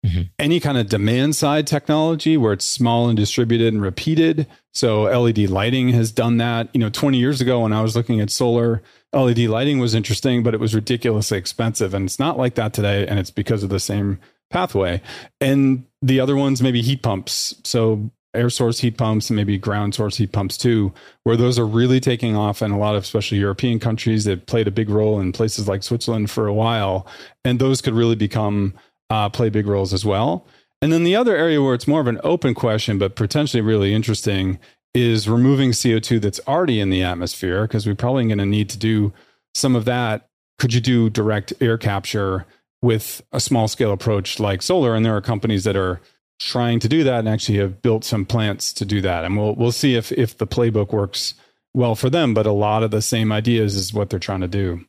Mm-hmm. 0.04 0.22
Any 0.40 0.60
kind 0.60 0.80
of 0.80 0.90
demand 0.90 1.36
side 1.36 1.68
technology 1.68 2.38
where 2.38 2.54
it's 2.54 2.66
small 2.66 3.08
and 3.08 3.16
distributed 3.16 3.72
and 3.72 3.84
repeated. 3.84 4.48
So 4.74 5.04
LED 5.04 5.50
lighting 5.50 5.90
has 5.90 6.12
done 6.12 6.38
that. 6.38 6.70
You 6.74 6.80
know, 6.80 6.90
20 6.90 7.20
years 7.20 7.42
ago 7.42 7.62
when 7.62 7.74
I 7.74 7.84
was 7.84 7.96
looking 7.96 8.20
at 8.20 8.32
solar, 8.32 8.82
LED 9.14 9.40
lighting 9.40 9.78
was 9.78 9.94
interesting, 9.94 10.42
but 10.42 10.56
it 10.56 10.60
was 10.60 10.74
ridiculously 10.74 11.38
expensive. 11.38 11.94
And 11.94 12.06
it's 12.06 12.18
not 12.18 12.38
like 12.38 12.56
that 12.56 12.74
today. 12.74 13.06
And 13.06 13.20
it's 13.20 13.32
because 13.32 13.62
of 13.62 13.70
the 13.70 13.80
same 13.80 14.20
pathway. 14.50 15.02
And 15.40 15.86
the 16.02 16.20
other 16.20 16.36
ones, 16.36 16.64
maybe 16.64 16.82
heat 16.82 17.04
pumps. 17.04 17.54
So 17.64 18.10
air 18.34 18.50
source 18.50 18.80
heat 18.80 18.98
pumps 18.98 19.30
and 19.30 19.38
maybe 19.38 19.58
ground 19.58 19.96
source 19.96 20.18
heat 20.18 20.32
pumps 20.32 20.58
too, 20.58 20.94
where 21.24 21.38
those 21.38 21.58
are 21.58 21.66
really 21.66 22.00
taking 22.00 22.36
off 22.36 22.62
in 22.62 22.72
a 22.72 22.78
lot 22.78 22.96
of 22.96 23.04
especially 23.04 23.40
European 23.40 23.80
countries 23.80 24.26
that 24.26 24.46
played 24.46 24.68
a 24.68 24.72
big 24.72 24.90
role 24.90 25.20
in 25.20 25.32
places 25.32 25.68
like 25.68 25.84
Switzerland 25.84 26.30
for 26.30 26.48
a 26.48 26.54
while. 26.54 27.08
And 27.44 27.60
those 27.60 27.82
could 27.82 27.94
really 27.94 28.16
become 28.16 28.74
uh, 29.10 29.30
play 29.30 29.50
big 29.50 29.68
roles 29.68 29.94
as 29.94 30.06
well. 30.06 30.46
And 30.82 30.94
then 30.94 31.04
the 31.04 31.16
other 31.16 31.36
area 31.36 31.62
where 31.62 31.74
it's 31.74 31.88
more 31.88 32.02
of 32.02 32.08
an 32.08 32.22
open 32.24 32.54
question, 32.54 32.98
but 32.98 33.16
potentially 33.16 33.62
really 33.62 33.94
interesting, 33.94 34.60
is 34.94 35.28
removing 35.28 35.72
CO2 35.72 36.22
that's 36.22 36.40
already 36.48 36.80
in 36.80 36.90
the 36.90 37.04
atmosphere, 37.04 37.64
because 37.64 37.86
we're 37.86 37.96
probably 37.96 38.26
going 38.26 38.38
to 38.38 38.46
need 38.46 38.70
to 38.70 38.78
do 38.78 39.14
some 39.54 39.76
of 39.76 39.86
that. 39.86 40.30
Could 40.58 40.74
you 40.74 40.82
do 40.82 41.10
direct 41.10 41.54
air 41.60 41.78
capture 41.78 42.46
with 42.82 43.22
a 43.32 43.40
small 43.40 43.68
scale 43.68 43.92
approach 43.92 44.40
like 44.40 44.62
solar? 44.62 44.96
And 44.96 45.06
there 45.06 45.16
are 45.16 45.22
companies 45.22 45.64
that 45.66 45.76
are 45.76 46.00
trying 46.40 46.80
to 46.80 46.88
do 46.88 47.04
that 47.04 47.20
and 47.20 47.30
actually 47.30 47.58
have 47.58 47.82
built 47.82 48.04
some 48.04 48.26
plants 48.26 48.74
to 48.74 48.86
do 48.86 49.02
that. 49.02 49.26
And 49.26 49.38
we'll 49.38 49.56
we'll 49.56 49.72
see 49.72 49.96
if 49.96 50.12
if 50.12 50.38
the 50.38 50.48
playbook 50.48 50.92
works 50.92 51.36
well 51.74 51.96
for 51.96 52.10
them. 52.10 52.34
But 52.34 52.46
a 52.46 52.52
lot 52.52 52.84
of 52.84 52.92
the 52.92 53.02
same 53.02 53.32
ideas 53.32 53.76
is 53.76 53.94
what 53.94 54.10
they're 54.10 54.20
trying 54.20 54.42
to 54.42 54.48
do. 54.48 54.86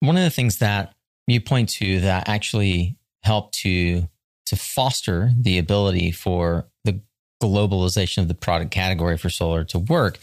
One 0.00 0.16
of 0.16 0.22
the 0.22 0.30
things 0.30 0.58
that 0.58 0.94
you 1.26 1.40
point 1.40 1.68
to 1.70 2.00
that 2.00 2.28
actually 2.28 2.96
help 3.22 3.52
to 3.52 4.08
to 4.46 4.56
foster 4.56 5.32
the 5.36 5.58
ability 5.58 6.12
for 6.12 6.68
the 6.84 7.00
globalization 7.42 8.18
of 8.18 8.28
the 8.28 8.34
product 8.34 8.70
category 8.70 9.18
for 9.18 9.28
solar 9.28 9.64
to 9.64 9.78
work 9.78 10.18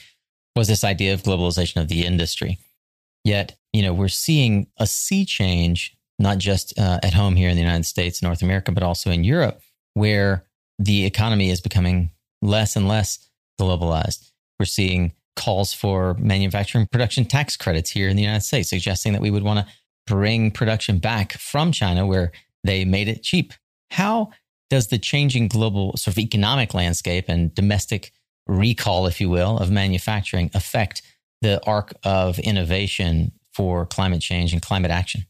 was 0.56 0.68
this 0.68 0.84
idea 0.84 1.14
of 1.14 1.24
globalization 1.24 1.82
of 1.82 1.90
the 1.90 2.06
industry. 2.06 2.60
Yet, 3.26 3.56
you 3.74 3.82
know, 3.82 3.94
we're 3.94 4.08
seeing 4.08 4.68
a 4.78 4.88
sea 4.88 5.26
change, 5.26 5.98
not 6.20 6.38
just 6.38 6.78
uh, 6.80 7.00
at 7.04 7.14
home 7.14 7.36
here 7.36 7.50
in 7.50 7.56
the 7.56 7.62
United 7.62 7.86
States, 7.86 8.22
North 8.22 8.42
America, 8.42 8.72
but 8.72 8.84
also 8.84 9.10
in 9.12 9.24
Europe, 9.24 9.62
where 9.94 10.46
the 10.84 11.06
economy 11.06 11.50
is 11.50 11.62
becoming 11.62 12.12
less 12.42 12.76
and 12.76 12.88
less 12.88 13.30
globalized. 13.60 14.32
We're 14.60 14.66
seeing 14.66 15.14
calls 15.36 15.74
for 15.74 16.14
manufacturing 16.16 16.88
production 16.88 17.26
tax 17.26 17.56
credits 17.58 17.90
here 17.90 18.10
in 18.10 18.16
the 18.16 18.24
United 18.24 18.44
States, 18.44 18.70
suggesting 18.70 19.14
that 19.14 19.22
we 19.22 19.32
would 19.32 19.44
want 19.44 19.66
to 19.66 19.74
bring 20.06 20.52
production 20.52 21.00
back 21.00 21.34
from 21.34 21.72
China, 21.72 22.06
where 22.06 22.32
they 22.64 22.84
made 22.86 23.08
it 23.08 23.24
cheap. 23.24 23.54
How 23.92 24.32
does 24.70 24.88
the 24.88 24.98
changing 24.98 25.48
global 25.48 25.96
sort 25.96 26.16
of 26.16 26.20
economic 26.20 26.74
landscape 26.74 27.26
and 27.28 27.54
domestic 27.56 28.12
recall, 28.46 29.08
if 29.08 29.22
you 29.22 29.30
will, 29.30 29.58
of 29.58 29.72
manufacturing 29.72 30.52
affect 30.54 31.02
the 31.42 31.64
arc 31.66 31.94
of 32.04 32.40
innovation 32.40 33.32
for 33.54 33.86
climate 33.86 34.22
change 34.22 34.52
and 34.52 34.62
climate 34.62 34.92
action? 34.92 35.26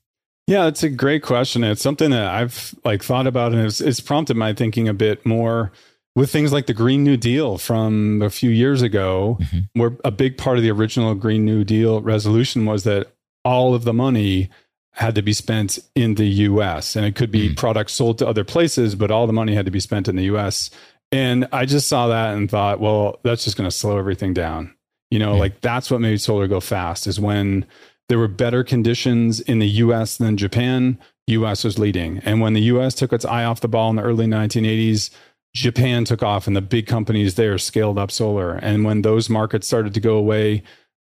Yeah, 0.47 0.67
it's 0.67 0.83
a 0.83 0.89
great 0.89 1.23
question. 1.23 1.63
It's 1.63 1.81
something 1.81 2.11
that 2.11 2.27
I've 2.27 2.75
like 2.83 3.03
thought 3.03 3.27
about, 3.27 3.53
and 3.53 3.65
it's, 3.65 3.79
it's 3.79 3.99
prompted 3.99 4.35
my 4.35 4.53
thinking 4.53 4.87
a 4.87 4.93
bit 4.93 5.25
more 5.25 5.71
with 6.15 6.31
things 6.31 6.51
like 6.51 6.67
the 6.67 6.73
Green 6.73 7.03
New 7.03 7.17
Deal 7.17 7.57
from 7.57 8.21
a 8.21 8.29
few 8.29 8.49
years 8.49 8.81
ago, 8.81 9.37
mm-hmm. 9.41 9.79
where 9.79 9.97
a 10.03 10.11
big 10.11 10.37
part 10.37 10.57
of 10.57 10.63
the 10.63 10.71
original 10.71 11.15
Green 11.15 11.45
New 11.45 11.63
Deal 11.63 12.01
resolution 12.01 12.65
was 12.65 12.83
that 12.83 13.13
all 13.45 13.73
of 13.73 13.83
the 13.83 13.93
money 13.93 14.49
had 14.91 15.15
to 15.15 15.21
be 15.21 15.33
spent 15.33 15.79
in 15.95 16.15
the 16.15 16.25
US 16.25 16.95
and 16.95 17.03
it 17.03 17.15
could 17.15 17.31
be 17.31 17.49
mm. 17.49 17.57
products 17.57 17.93
sold 17.93 18.19
to 18.19 18.27
other 18.27 18.43
places, 18.43 18.93
but 18.93 19.09
all 19.09 19.25
the 19.25 19.33
money 19.33 19.55
had 19.55 19.65
to 19.65 19.71
be 19.71 19.79
spent 19.79 20.07
in 20.07 20.15
the 20.15 20.25
US. 20.25 20.69
And 21.11 21.47
I 21.51 21.65
just 21.65 21.87
saw 21.87 22.07
that 22.07 22.35
and 22.35 22.49
thought, 22.49 22.79
well, 22.79 23.19
that's 23.23 23.43
just 23.43 23.57
going 23.57 23.69
to 23.69 23.75
slow 23.75 23.97
everything 23.97 24.33
down. 24.33 24.75
You 25.09 25.19
know, 25.19 25.35
like 25.35 25.61
that's 25.61 25.91
what 25.91 26.01
made 26.01 26.21
solar 26.21 26.47
go 26.47 26.59
fast 26.59 27.05
is 27.05 27.19
when 27.19 27.65
there 28.09 28.19
were 28.19 28.27
better 28.27 28.63
conditions 28.63 29.39
in 29.39 29.59
the 29.59 29.67
US 29.67 30.17
than 30.17 30.37
Japan, 30.37 30.99
US 31.27 31.63
was 31.63 31.79
leading. 31.79 32.19
And 32.19 32.41
when 32.41 32.53
the 32.53 32.61
US 32.61 32.95
took 32.95 33.13
its 33.13 33.25
eye 33.25 33.45
off 33.45 33.61
the 33.61 33.67
ball 33.67 33.89
in 33.89 33.95
the 33.95 34.03
early 34.03 34.27
1980s, 34.27 35.09
Japan 35.55 36.03
took 36.03 36.23
off 36.23 36.47
and 36.47 36.55
the 36.55 36.61
big 36.61 36.87
companies 36.87 37.35
there 37.35 37.57
scaled 37.57 37.99
up 37.99 38.11
solar. 38.11 38.53
And 38.53 38.83
when 38.83 39.03
those 39.03 39.29
markets 39.29 39.67
started 39.67 39.93
to 39.93 39.99
go 39.99 40.15
away, 40.15 40.63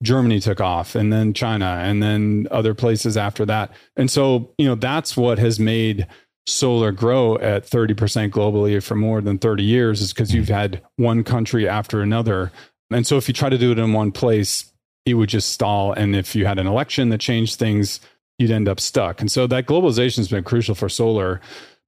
Germany 0.02 0.38
took 0.40 0.60
off 0.60 0.94
and 0.94 1.12
then 1.12 1.34
China 1.34 1.80
and 1.82 2.02
then 2.02 2.46
other 2.50 2.72
places 2.72 3.16
after 3.16 3.44
that. 3.46 3.72
And 3.96 4.10
so, 4.10 4.52
you 4.56 4.66
know, 4.66 4.76
that's 4.76 5.16
what 5.16 5.38
has 5.38 5.58
made 5.58 6.06
solar 6.46 6.92
grow 6.92 7.36
at 7.38 7.66
30% 7.66 8.30
globally 8.30 8.82
for 8.82 8.94
more 8.94 9.20
than 9.20 9.38
30 9.38 9.64
years 9.64 10.00
is 10.00 10.12
because 10.12 10.32
you've 10.32 10.48
hmm. 10.48 10.54
had 10.54 10.82
one 10.96 11.24
country 11.24 11.68
after 11.68 12.00
another. 12.00 12.52
And 12.90 13.06
so 13.06 13.16
if 13.16 13.28
you 13.28 13.34
try 13.34 13.48
to 13.48 13.58
do 13.58 13.72
it 13.72 13.78
in 13.78 13.92
one 13.92 14.12
place, 14.12 14.72
it 15.10 15.14
would 15.14 15.28
just 15.28 15.50
stall. 15.50 15.92
And 15.92 16.14
if 16.14 16.34
you 16.34 16.46
had 16.46 16.58
an 16.58 16.66
election 16.66 17.08
that 17.10 17.20
changed 17.20 17.58
things, 17.58 18.00
you'd 18.38 18.50
end 18.50 18.68
up 18.68 18.80
stuck. 18.80 19.20
And 19.20 19.30
so 19.30 19.46
that 19.46 19.66
globalization 19.66 20.18
has 20.18 20.28
been 20.28 20.44
crucial 20.44 20.74
for 20.74 20.88
solar. 20.88 21.40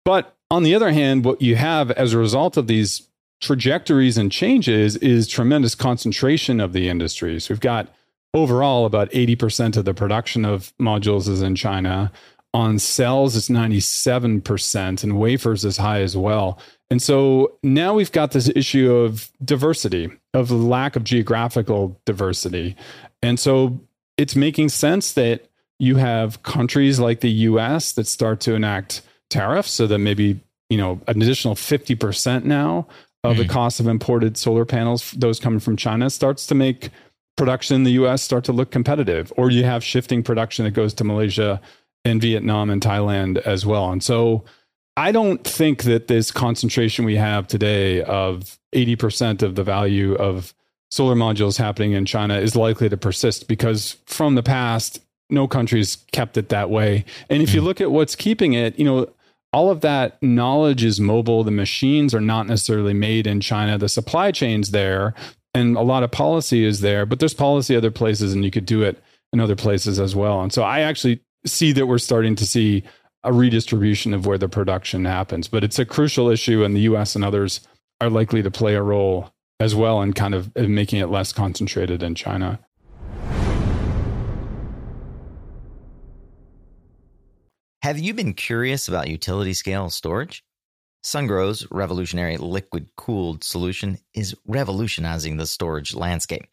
But 0.04 0.36
on 0.50 0.62
the 0.62 0.74
other 0.74 0.92
hand, 0.92 1.24
what 1.24 1.40
you 1.40 1.56
have 1.56 1.90
as 1.92 2.12
a 2.12 2.18
result 2.18 2.56
of 2.56 2.66
these 2.66 3.08
trajectories 3.40 4.18
and 4.18 4.30
changes 4.30 4.96
is 4.96 5.26
tremendous 5.26 5.74
concentration 5.74 6.60
of 6.60 6.72
the 6.72 6.88
industries. 6.88 7.48
We've 7.48 7.60
got 7.60 7.88
overall, 8.34 8.84
about 8.84 9.10
80% 9.10 9.76
of 9.76 9.84
the 9.84 9.94
production 9.94 10.44
of 10.44 10.72
modules 10.78 11.28
is 11.28 11.42
in 11.42 11.54
China. 11.54 12.12
On 12.52 12.78
cells, 12.78 13.36
it's 13.36 13.48
97%, 13.48 15.04
and 15.04 15.18
wafers 15.18 15.64
is 15.64 15.76
high 15.76 16.00
as 16.00 16.16
well. 16.16 16.58
And 16.90 17.00
so 17.00 17.56
now 17.62 17.94
we've 17.94 18.10
got 18.10 18.32
this 18.32 18.50
issue 18.56 18.92
of 18.92 19.30
diversity, 19.44 20.10
of 20.34 20.50
lack 20.50 20.96
of 20.96 21.04
geographical 21.04 22.00
diversity. 22.04 22.76
And 23.22 23.38
so 23.38 23.80
it's 24.16 24.36
making 24.36 24.68
sense 24.70 25.12
that 25.12 25.48
you 25.78 25.96
have 25.96 26.42
countries 26.42 27.00
like 27.00 27.20
the 27.20 27.30
US 27.30 27.92
that 27.92 28.06
start 28.06 28.40
to 28.40 28.54
enact 28.54 29.02
tariffs 29.30 29.70
so 29.70 29.86
that 29.86 29.98
maybe, 29.98 30.40
you 30.68 30.76
know, 30.76 31.00
an 31.06 31.22
additional 31.22 31.54
50% 31.54 32.44
now 32.44 32.86
of 33.24 33.36
mm. 33.36 33.38
the 33.38 33.48
cost 33.48 33.80
of 33.80 33.86
imported 33.86 34.36
solar 34.36 34.64
panels, 34.64 35.12
those 35.12 35.40
coming 35.40 35.60
from 35.60 35.76
China, 35.76 36.10
starts 36.10 36.46
to 36.46 36.54
make 36.54 36.90
production 37.36 37.76
in 37.76 37.84
the 37.84 37.92
US 37.92 38.22
start 38.22 38.44
to 38.44 38.52
look 38.52 38.70
competitive, 38.70 39.32
or 39.36 39.50
you 39.50 39.64
have 39.64 39.82
shifting 39.82 40.22
production 40.22 40.64
that 40.64 40.72
goes 40.72 40.92
to 40.94 41.04
Malaysia 41.04 41.60
and 42.04 42.20
Vietnam 42.20 42.70
and 42.70 42.82
Thailand 42.82 43.38
as 43.38 43.64
well. 43.64 43.90
And 43.90 44.02
so 44.02 44.44
I 44.96 45.12
don't 45.12 45.42
think 45.44 45.84
that 45.84 46.08
this 46.08 46.30
concentration 46.30 47.04
we 47.04 47.16
have 47.16 47.46
today 47.46 48.02
of 48.02 48.58
80% 48.74 49.42
of 49.42 49.54
the 49.54 49.64
value 49.64 50.14
of 50.14 50.54
solar 50.90 51.14
modules 51.14 51.56
happening 51.56 51.92
in 51.92 52.04
China 52.04 52.38
is 52.38 52.56
likely 52.56 52.88
to 52.88 52.96
persist 52.96 53.48
because 53.48 53.96
from 54.06 54.34
the 54.34 54.42
past, 54.42 55.00
no 55.28 55.46
country's 55.46 55.96
kept 56.12 56.36
it 56.36 56.48
that 56.48 56.70
way. 56.70 57.04
And 57.28 57.42
if 57.42 57.54
you 57.54 57.60
mm. 57.60 57.64
look 57.64 57.80
at 57.80 57.92
what's 57.92 58.16
keeping 58.16 58.52
it, 58.52 58.78
you 58.78 58.84
know, 58.84 59.08
all 59.52 59.70
of 59.70 59.80
that 59.80 60.22
knowledge 60.22 60.84
is 60.84 61.00
mobile. 61.00 61.42
The 61.44 61.50
machines 61.50 62.14
are 62.14 62.20
not 62.20 62.46
necessarily 62.46 62.94
made 62.94 63.26
in 63.26 63.40
China. 63.40 63.78
The 63.78 63.88
supply 63.88 64.32
chain's 64.32 64.70
there 64.70 65.14
and 65.54 65.76
a 65.76 65.82
lot 65.82 66.02
of 66.02 66.10
policy 66.10 66.64
is 66.64 66.80
there, 66.80 67.06
but 67.06 67.18
there's 67.18 67.34
policy 67.34 67.74
other 67.74 67.90
places 67.90 68.32
and 68.32 68.44
you 68.44 68.50
could 68.50 68.66
do 68.66 68.82
it 68.82 69.02
in 69.32 69.40
other 69.40 69.56
places 69.56 69.98
as 69.98 70.14
well. 70.14 70.40
And 70.42 70.52
so 70.52 70.62
I 70.62 70.80
actually 70.80 71.22
see 71.46 71.72
that 71.72 71.86
we're 71.86 71.98
starting 71.98 72.36
to 72.36 72.46
see 72.46 72.84
a 73.24 73.32
redistribution 73.32 74.14
of 74.14 74.26
where 74.26 74.38
the 74.38 74.48
production 74.48 75.04
happens, 75.04 75.48
but 75.48 75.64
it's 75.64 75.78
a 75.78 75.84
crucial 75.84 76.28
issue 76.28 76.64
and 76.64 76.74
the 76.74 76.80
US 76.80 77.14
and 77.14 77.24
others 77.24 77.60
are 78.00 78.10
likely 78.10 78.42
to 78.42 78.50
play 78.50 78.74
a 78.74 78.82
role 78.82 79.32
as 79.60 79.74
well 79.74 80.00
and 80.00 80.14
kind 80.14 80.34
of 80.34 80.56
making 80.56 80.98
it 80.98 81.10
less 81.10 81.32
concentrated 81.32 82.02
in 82.02 82.14
China. 82.14 82.58
Have 87.82 87.98
you 87.98 88.14
been 88.14 88.34
curious 88.34 88.88
about 88.88 89.08
utility 89.08 89.52
scale 89.52 89.90
storage? 89.90 90.42
Sungrow's 91.02 91.66
revolutionary 91.70 92.36
liquid 92.36 92.90
cooled 92.96 93.42
solution 93.42 93.98
is 94.14 94.36
revolutionizing 94.46 95.36
the 95.36 95.46
storage 95.46 95.94
landscape. 95.94 96.46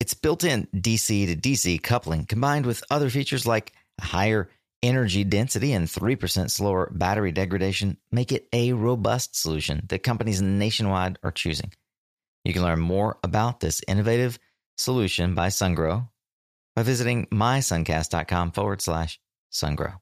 Its 0.00 0.14
built 0.14 0.42
in 0.42 0.66
DC 0.74 1.26
to 1.26 1.36
DC 1.36 1.80
coupling, 1.80 2.26
combined 2.26 2.66
with 2.66 2.82
other 2.90 3.08
features 3.08 3.46
like 3.46 3.72
higher 4.00 4.50
energy 4.82 5.22
density 5.22 5.72
and 5.72 5.86
3% 5.86 6.50
slower 6.50 6.90
battery 6.92 7.30
degradation, 7.30 7.96
make 8.10 8.32
it 8.32 8.48
a 8.52 8.72
robust 8.72 9.40
solution 9.40 9.86
that 9.90 10.02
companies 10.02 10.42
nationwide 10.42 11.20
are 11.22 11.30
choosing. 11.30 11.70
You 12.44 12.52
can 12.52 12.62
learn 12.62 12.80
more 12.80 13.18
about 13.22 13.60
this 13.60 13.80
innovative 13.86 14.38
solution 14.76 15.34
by 15.34 15.48
Sungrow 15.48 16.08
by 16.74 16.82
visiting 16.82 17.26
mysuncast.com 17.26 18.52
forward 18.52 18.80
slash 18.80 19.20
sungrow. 19.50 19.94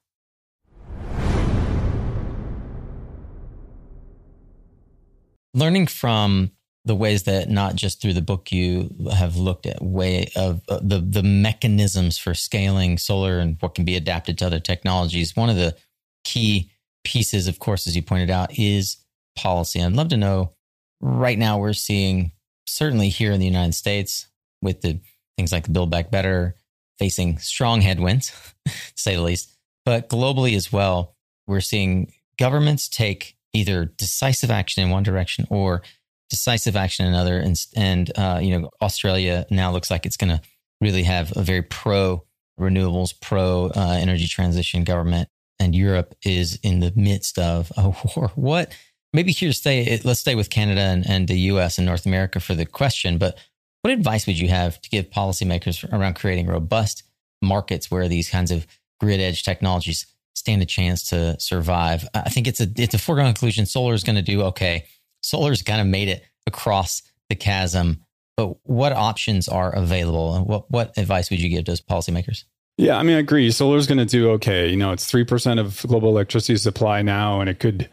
Learning 5.53 5.85
from 5.85 6.51
the 6.85 6.95
ways 6.95 7.23
that 7.23 7.49
not 7.49 7.75
just 7.75 8.01
through 8.01 8.13
the 8.13 8.21
book 8.21 8.51
you 8.51 8.89
have 9.13 9.35
looked 9.35 9.65
at 9.65 9.83
way 9.83 10.31
of 10.35 10.61
uh, 10.67 10.79
the 10.81 10.99
the 10.99 11.21
mechanisms 11.21 12.17
for 12.17 12.33
scaling 12.33 12.97
solar 12.97 13.37
and 13.37 13.57
what 13.59 13.75
can 13.75 13.85
be 13.85 13.95
adapted 13.95 14.37
to 14.37 14.45
other 14.47 14.59
technologies 14.59 15.35
one 15.35 15.49
of 15.49 15.55
the 15.55 15.75
key 16.23 16.71
pieces 17.03 17.47
of 17.47 17.59
course 17.59 17.85
as 17.85 17.95
you 17.95 18.01
pointed 18.01 18.31
out 18.31 18.57
is 18.57 18.97
policy 19.35 19.79
i'd 19.79 19.93
love 19.93 20.07
to 20.07 20.17
know 20.17 20.53
right 21.01 21.37
now 21.37 21.57
we're 21.57 21.73
seeing 21.73 22.31
certainly 22.67 23.09
here 23.09 23.31
in 23.31 23.39
the 23.39 23.45
united 23.45 23.73
states 23.73 24.27
with 24.61 24.81
the 24.81 24.99
things 25.37 25.51
like 25.51 25.63
the 25.63 25.71
build 25.71 25.89
back 25.89 26.11
better 26.11 26.55
facing 26.99 27.37
strong 27.39 27.81
headwinds 27.81 28.31
to 28.65 28.73
say 28.95 29.15
the 29.15 29.21
least 29.21 29.57
but 29.85 30.09
globally 30.09 30.55
as 30.55 30.71
well 30.71 31.15
we're 31.47 31.59
seeing 31.59 32.11
governments 32.37 32.87
take 32.87 33.35
either 33.53 33.85
decisive 33.85 34.51
action 34.51 34.83
in 34.83 34.89
one 34.89 35.03
direction 35.03 35.45
or 35.49 35.81
decisive 36.29 36.75
action 36.75 37.05
in 37.05 37.13
another. 37.13 37.37
And, 37.37 37.55
and 37.75 38.17
uh, 38.17 38.39
you 38.41 38.57
know, 38.57 38.69
Australia 38.81 39.45
now 39.51 39.71
looks 39.71 39.91
like 39.91 40.05
it's 40.05 40.17
going 40.17 40.35
to 40.35 40.41
really 40.79 41.03
have 41.03 41.35
a 41.35 41.43
very 41.43 41.61
pro 41.61 42.23
renewables, 42.59 43.13
pro 43.19 43.71
uh, 43.75 43.97
energy 43.99 44.27
transition 44.27 44.83
government. 44.83 45.29
And 45.59 45.75
Europe 45.75 46.15
is 46.25 46.57
in 46.63 46.79
the 46.79 46.91
midst 46.95 47.37
of 47.37 47.71
a 47.77 47.89
war. 48.15 48.31
What? 48.35 48.73
Maybe 49.13 49.31
here 49.31 49.51
stay. 49.51 49.99
Let's 50.03 50.19
stay 50.21 50.35
with 50.35 50.49
Canada 50.49 50.81
and, 50.81 51.07
and 51.07 51.27
the 51.27 51.39
U.S. 51.39 51.77
and 51.77 51.85
North 51.85 52.05
America 52.05 52.39
for 52.39 52.55
the 52.55 52.65
question. 52.65 53.17
But 53.17 53.37
what 53.81 53.93
advice 53.93 54.25
would 54.27 54.39
you 54.39 54.47
have 54.49 54.81
to 54.81 54.89
give 54.89 55.09
policymakers 55.09 55.91
around 55.91 56.15
creating 56.15 56.47
robust 56.47 57.03
markets 57.41 57.89
where 57.89 58.07
these 58.07 58.29
kinds 58.29 58.51
of 58.51 58.67
grid 58.99 59.19
edge 59.19 59.43
technologies 59.43 60.05
stand 60.35 60.61
a 60.61 60.65
chance 60.65 61.09
to 61.09 61.39
survive? 61.39 62.07
I 62.13 62.29
think 62.29 62.47
it's 62.47 62.61
a 62.61 62.67
it's 62.77 62.93
a 62.93 62.99
foregone 62.99 63.25
conclusion. 63.25 63.65
Solar 63.65 63.93
is 63.93 64.03
going 64.03 64.15
to 64.15 64.21
do 64.21 64.43
okay 64.43 64.85
solar's 65.21 65.61
kind 65.61 65.81
of 65.81 65.87
made 65.87 66.07
it 66.07 66.23
across 66.47 67.03
the 67.29 67.35
chasm. 67.35 68.05
But 68.37 68.57
what 68.63 68.93
options 68.93 69.47
are 69.47 69.73
available, 69.73 70.35
and 70.35 70.45
what 70.45 70.69
what 70.71 70.97
advice 70.97 71.29
would 71.29 71.39
you 71.39 71.49
give 71.49 71.65
those 71.65 71.81
policymakers? 71.81 72.45
Yeah, 72.77 72.97
I 72.97 73.03
mean, 73.03 73.17
I 73.17 73.19
agree. 73.19 73.51
Solar's 73.51 73.85
going 73.85 73.99
to 73.99 74.05
do 74.05 74.31
okay. 74.31 74.69
You 74.69 74.77
know, 74.77 74.91
it's 74.91 75.05
three 75.05 75.25
percent 75.25 75.59
of 75.59 75.81
global 75.85 76.09
electricity 76.09 76.57
supply 76.57 77.01
now, 77.01 77.41
and 77.41 77.49
it 77.49 77.59
could 77.59 77.89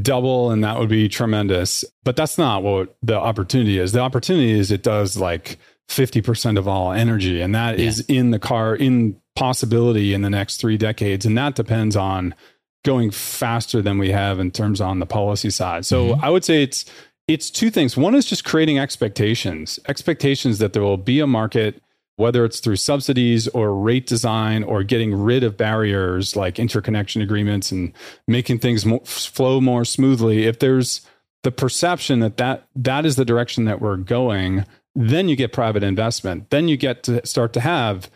double, 0.00 0.50
and 0.50 0.64
that 0.64 0.78
would 0.78 0.88
be 0.88 1.08
tremendous. 1.08 1.84
But 2.02 2.16
that's 2.16 2.38
not 2.38 2.62
what 2.62 2.96
the 3.02 3.16
opportunity 3.18 3.78
is. 3.78 3.92
The 3.92 4.00
opportunity 4.00 4.52
is 4.52 4.70
it 4.70 4.82
does 4.82 5.16
like 5.16 5.58
fifty 5.88 6.20
percent 6.20 6.58
of 6.58 6.66
all 6.68 6.92
energy, 6.92 7.40
and 7.40 7.54
that 7.54 7.78
yeah. 7.78 7.86
is 7.86 8.00
in 8.00 8.30
the 8.30 8.38
car 8.38 8.74
in 8.74 9.20
possibility 9.36 10.14
in 10.14 10.22
the 10.22 10.30
next 10.30 10.58
three 10.58 10.76
decades, 10.76 11.26
and 11.26 11.36
that 11.36 11.54
depends 11.54 11.96
on 11.96 12.34
going 12.84 13.10
faster 13.10 13.80
than 13.80 13.98
we 13.98 14.10
have 14.10 14.38
in 14.38 14.50
terms 14.50 14.80
on 14.80 14.98
the 14.98 15.06
policy 15.06 15.50
side. 15.50 15.86
So 15.86 16.08
mm-hmm. 16.08 16.24
I 16.24 16.30
would 16.30 16.44
say 16.44 16.62
it's 16.62 16.84
it's 17.26 17.50
two 17.50 17.70
things. 17.70 17.96
One 17.96 18.14
is 18.14 18.26
just 18.26 18.44
creating 18.44 18.78
expectations, 18.78 19.78
expectations 19.88 20.58
that 20.58 20.72
there 20.72 20.82
will 20.82 20.98
be 20.98 21.20
a 21.20 21.26
market, 21.26 21.82
whether 22.16 22.44
it's 22.44 22.60
through 22.60 22.76
subsidies 22.76 23.48
or 23.48 23.74
rate 23.74 24.06
design 24.06 24.62
or 24.62 24.82
getting 24.82 25.14
rid 25.14 25.42
of 25.42 25.56
barriers 25.56 26.36
like 26.36 26.58
interconnection 26.58 27.20
agreements 27.20 27.72
and 27.72 27.92
making 28.28 28.58
things 28.58 28.86
mo- 28.86 29.00
flow 29.00 29.60
more 29.60 29.84
smoothly. 29.84 30.44
If 30.46 30.60
there's 30.60 31.00
the 31.42 31.52
perception 31.52 32.20
that, 32.20 32.36
that 32.36 32.66
that 32.76 33.04
is 33.04 33.16
the 33.16 33.24
direction 33.24 33.64
that 33.64 33.80
we're 33.80 33.96
going, 33.96 34.64
then 34.94 35.28
you 35.28 35.36
get 35.36 35.52
private 35.52 35.82
investment. 35.82 36.50
Then 36.50 36.68
you 36.68 36.76
get 36.76 37.02
to 37.04 37.26
start 37.26 37.52
to 37.54 37.60
have 37.60 38.10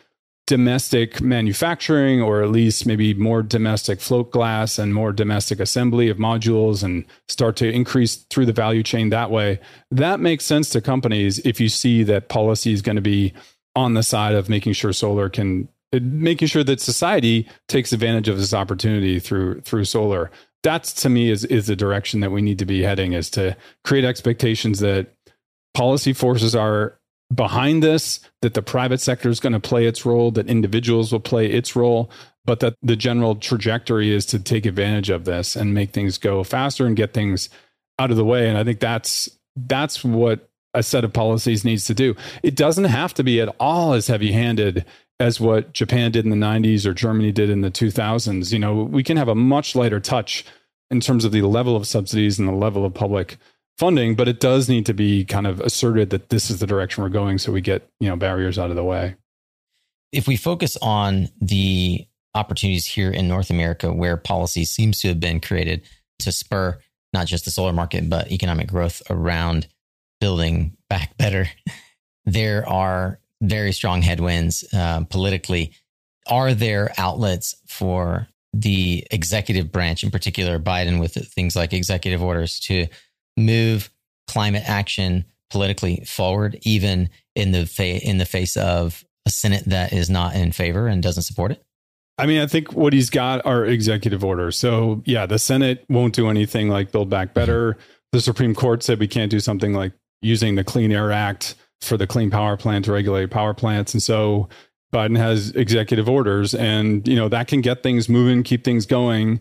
domestic 0.48 1.20
manufacturing 1.20 2.22
or 2.22 2.42
at 2.42 2.48
least 2.48 2.86
maybe 2.86 3.12
more 3.12 3.42
domestic 3.42 4.00
float 4.00 4.30
glass 4.30 4.78
and 4.78 4.94
more 4.94 5.12
domestic 5.12 5.60
assembly 5.60 6.08
of 6.08 6.16
modules 6.16 6.82
and 6.82 7.04
start 7.28 7.54
to 7.54 7.70
increase 7.70 8.16
through 8.30 8.46
the 8.46 8.52
value 8.52 8.82
chain 8.82 9.10
that 9.10 9.30
way 9.30 9.60
that 9.90 10.20
makes 10.20 10.46
sense 10.46 10.70
to 10.70 10.80
companies 10.80 11.38
if 11.40 11.60
you 11.60 11.68
see 11.68 12.02
that 12.02 12.30
policy 12.30 12.72
is 12.72 12.80
going 12.80 12.96
to 12.96 13.02
be 13.02 13.30
on 13.76 13.94
the 13.94 14.02
side 14.02 14.34
of 14.34 14.48
making 14.48 14.72
sure 14.72 14.92
solar 14.92 15.28
can 15.28 15.68
uh, 15.92 16.00
making 16.02 16.48
sure 16.48 16.64
that 16.64 16.80
society 16.80 17.48
takes 17.68 17.92
advantage 17.92 18.28
of 18.28 18.38
this 18.38 18.54
opportunity 18.54 19.18
through 19.20 19.60
through 19.60 19.84
solar 19.84 20.30
that's 20.62 20.92
to 20.92 21.08
me 21.08 21.30
is 21.30 21.44
is 21.44 21.66
the 21.66 21.76
direction 21.76 22.20
that 22.20 22.30
we 22.30 22.42
need 22.42 22.58
to 22.58 22.66
be 22.66 22.82
heading 22.82 23.12
is 23.12 23.30
to 23.30 23.56
create 23.84 24.04
expectations 24.04 24.80
that 24.80 25.14
policy 25.74 26.12
forces 26.12 26.56
are 26.56 26.98
behind 27.34 27.82
this, 27.82 28.20
that 28.42 28.54
the 28.54 28.62
private 28.62 29.00
sector 29.00 29.28
is 29.28 29.40
going 29.40 29.52
to 29.52 29.60
play 29.60 29.86
its 29.86 30.06
role, 30.06 30.30
that 30.32 30.48
individuals 30.48 31.12
will 31.12 31.20
play 31.20 31.46
its 31.46 31.76
role, 31.76 32.10
but 32.44 32.60
that 32.60 32.74
the 32.82 32.96
general 32.96 33.36
trajectory 33.36 34.12
is 34.12 34.24
to 34.26 34.38
take 34.38 34.66
advantage 34.66 35.10
of 35.10 35.24
this 35.24 35.54
and 35.54 35.74
make 35.74 35.90
things 35.90 36.18
go 36.18 36.42
faster 36.42 36.86
and 36.86 36.96
get 36.96 37.12
things 37.12 37.48
out 37.98 38.10
of 38.10 38.16
the 38.16 38.24
way. 38.24 38.48
And 38.48 38.56
I 38.56 38.64
think 38.64 38.80
that's 38.80 39.28
that's 39.56 40.04
what 40.04 40.47
a 40.78 40.82
set 40.82 41.04
of 41.04 41.12
policies 41.12 41.64
needs 41.64 41.84
to 41.86 41.94
do. 41.94 42.14
It 42.42 42.54
doesn't 42.54 42.84
have 42.84 43.12
to 43.14 43.24
be 43.24 43.40
at 43.40 43.54
all 43.58 43.92
as 43.92 44.06
heavy-handed 44.06 44.84
as 45.20 45.40
what 45.40 45.72
Japan 45.72 46.12
did 46.12 46.24
in 46.24 46.30
the 46.30 46.46
90s 46.46 46.86
or 46.86 46.94
Germany 46.94 47.32
did 47.32 47.50
in 47.50 47.60
the 47.60 47.70
2000s. 47.70 48.52
You 48.52 48.58
know, 48.58 48.84
we 48.84 49.02
can 49.02 49.16
have 49.16 49.28
a 49.28 49.34
much 49.34 49.74
lighter 49.74 49.98
touch 49.98 50.44
in 50.90 51.00
terms 51.00 51.24
of 51.24 51.32
the 51.32 51.42
level 51.42 51.76
of 51.76 51.86
subsidies 51.86 52.38
and 52.38 52.48
the 52.48 52.52
level 52.52 52.84
of 52.84 52.94
public 52.94 53.36
funding, 53.76 54.14
but 54.14 54.28
it 54.28 54.40
does 54.40 54.68
need 54.68 54.86
to 54.86 54.94
be 54.94 55.24
kind 55.24 55.46
of 55.46 55.60
asserted 55.60 56.10
that 56.10 56.30
this 56.30 56.50
is 56.50 56.60
the 56.60 56.66
direction 56.66 57.02
we're 57.02 57.10
going 57.10 57.38
so 57.38 57.52
we 57.52 57.60
get, 57.60 57.88
you 58.00 58.08
know, 58.08 58.16
barriers 58.16 58.58
out 58.58 58.70
of 58.70 58.76
the 58.76 58.84
way. 58.84 59.16
If 60.12 60.26
we 60.26 60.36
focus 60.36 60.76
on 60.80 61.28
the 61.40 62.06
opportunities 62.34 62.86
here 62.86 63.10
in 63.10 63.28
North 63.28 63.50
America 63.50 63.92
where 63.92 64.16
policy 64.16 64.64
seems 64.64 65.00
to 65.00 65.08
have 65.08 65.20
been 65.20 65.40
created 65.40 65.82
to 66.20 66.32
spur 66.32 66.78
not 67.12 67.26
just 67.26 67.44
the 67.44 67.50
solar 67.50 67.72
market, 67.72 68.08
but 68.08 68.30
economic 68.30 68.68
growth 68.68 69.02
around 69.10 69.66
building 70.20 70.76
back 70.88 71.16
better, 71.16 71.48
there 72.24 72.68
are 72.68 73.20
very 73.40 73.72
strong 73.72 74.02
headwinds 74.02 74.64
uh, 74.72 75.04
politically. 75.04 75.72
Are 76.26 76.54
there 76.54 76.92
outlets 76.98 77.54
for 77.66 78.28
the 78.52 79.06
executive 79.10 79.70
branch, 79.70 80.02
in 80.02 80.10
particular, 80.10 80.58
Biden, 80.58 81.00
with 81.00 81.14
things 81.32 81.54
like 81.54 81.72
executive 81.72 82.22
orders 82.22 82.60
to 82.60 82.86
move 83.36 83.90
climate 84.26 84.64
action 84.66 85.24
politically 85.50 86.02
forward, 86.06 86.58
even 86.62 87.08
in 87.34 87.52
the 87.52 87.66
fa- 87.66 88.02
in 88.04 88.18
the 88.18 88.26
face 88.26 88.56
of 88.56 89.04
a 89.26 89.30
Senate 89.30 89.64
that 89.66 89.92
is 89.92 90.10
not 90.10 90.34
in 90.34 90.52
favor 90.52 90.88
and 90.88 91.02
doesn't 91.02 91.22
support 91.22 91.52
it? 91.52 91.62
I 92.18 92.26
mean, 92.26 92.40
I 92.40 92.46
think 92.46 92.72
what 92.72 92.92
he's 92.92 93.10
got 93.10 93.46
are 93.46 93.64
executive 93.64 94.24
orders. 94.24 94.58
So 94.58 95.02
yeah, 95.04 95.26
the 95.26 95.38
Senate 95.38 95.84
won't 95.88 96.14
do 96.14 96.28
anything 96.28 96.68
like 96.68 96.90
Build 96.90 97.08
Back 97.08 97.32
Better. 97.32 97.78
The 98.10 98.20
Supreme 98.20 98.54
Court 98.54 98.82
said 98.82 98.98
we 98.98 99.06
can't 99.06 99.30
do 99.30 99.38
something 99.38 99.72
like 99.72 99.92
using 100.22 100.54
the 100.54 100.64
Clean 100.64 100.90
Air 100.90 101.12
Act 101.12 101.54
for 101.80 101.96
the 101.96 102.06
Clean 102.06 102.30
Power 102.30 102.56
Plan 102.56 102.82
to 102.82 102.92
regulate 102.92 103.30
power 103.30 103.54
plants, 103.54 103.94
and 103.94 104.02
so 104.02 104.48
Biden 104.92 105.16
has 105.16 105.50
executive 105.50 106.08
orders, 106.08 106.54
and 106.54 107.06
you 107.06 107.16
know 107.16 107.28
that 107.28 107.48
can 107.48 107.60
get 107.60 107.82
things 107.82 108.08
moving, 108.08 108.42
keep 108.42 108.64
things 108.64 108.86
going. 108.86 109.40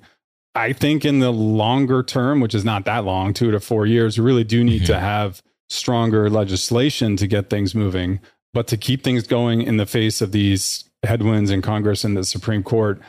I 0.56 0.74
think 0.74 1.06
in 1.06 1.20
the 1.20 1.32
longer 1.32 2.02
term, 2.04 2.40
which 2.40 2.56
is 2.56 2.66
not 2.66 2.86
that 2.86 3.06
long, 3.06 3.34
two 3.34 3.52
to 3.52 3.60
four 3.60 3.86
years, 3.86 4.18
we 4.18 4.26
really 4.26 4.44
do 4.44 4.64
need 4.64 4.84
mm-hmm. 4.84 4.94
to 4.94 5.00
have 5.00 5.42
stronger 5.70 6.30
legislation 6.30 7.16
to 7.18 7.28
get 7.28 7.50
things 7.50 7.76
moving. 7.76 8.20
But 8.54 8.68
to 8.68 8.78
keep 8.78 9.04
things 9.04 9.28
going 9.28 9.62
in 9.62 9.78
the 9.78 9.86
face 9.86 10.20
of 10.20 10.32
these 10.32 10.90
headwinds 11.04 11.52
in 11.52 11.62
Congress 11.62 12.04
and 12.04 12.18
the 12.18 12.24
Supreme 12.24 12.64
Court, 12.64 13.00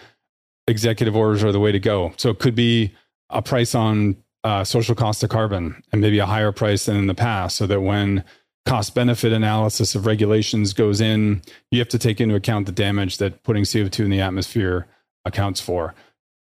executive 0.67 1.17
orders 1.17 1.43
are 1.43 1.53
the 1.53 1.61
way 1.61 1.73
to 1.73 1.79
go. 1.79 2.13
So 2.19 2.29
it 2.29 2.39
could 2.39 2.55
be 2.55 2.95
a 3.31 3.41
price 3.41 3.75
on 3.75 4.17
uh, 4.45 4.65
social 4.65 4.95
cost 4.95 5.23
of 5.23 5.31
carbon 5.31 5.83
and 5.93 6.01
maybe 6.01 6.19
a 6.19 6.27
higher 6.27 6.53
price 6.53 6.87
than 6.87 6.97
in 6.97 7.07
the 7.07 7.15
past, 7.15 7.57
so 7.57 7.67
that 7.67 7.81
when 7.81 8.25
cost 8.67 8.95
benefit 8.95 9.33
analysis 9.33 9.95
of 9.95 10.07
regulations 10.07 10.73
goes 10.73 11.01
in, 11.01 11.43
you 11.71 11.79
have 11.79 11.89
to 11.89 11.99
take 11.99 12.21
into 12.21 12.35
account 12.35 12.67
the 12.67 12.73
damage 12.73 13.19
that 13.19 13.43
putting 13.43 13.65
CO2 13.65 14.05
in 14.05 14.11
the 14.11 14.21
atmosphere 14.21 14.87
accounts 15.25 15.61
for 15.61 15.95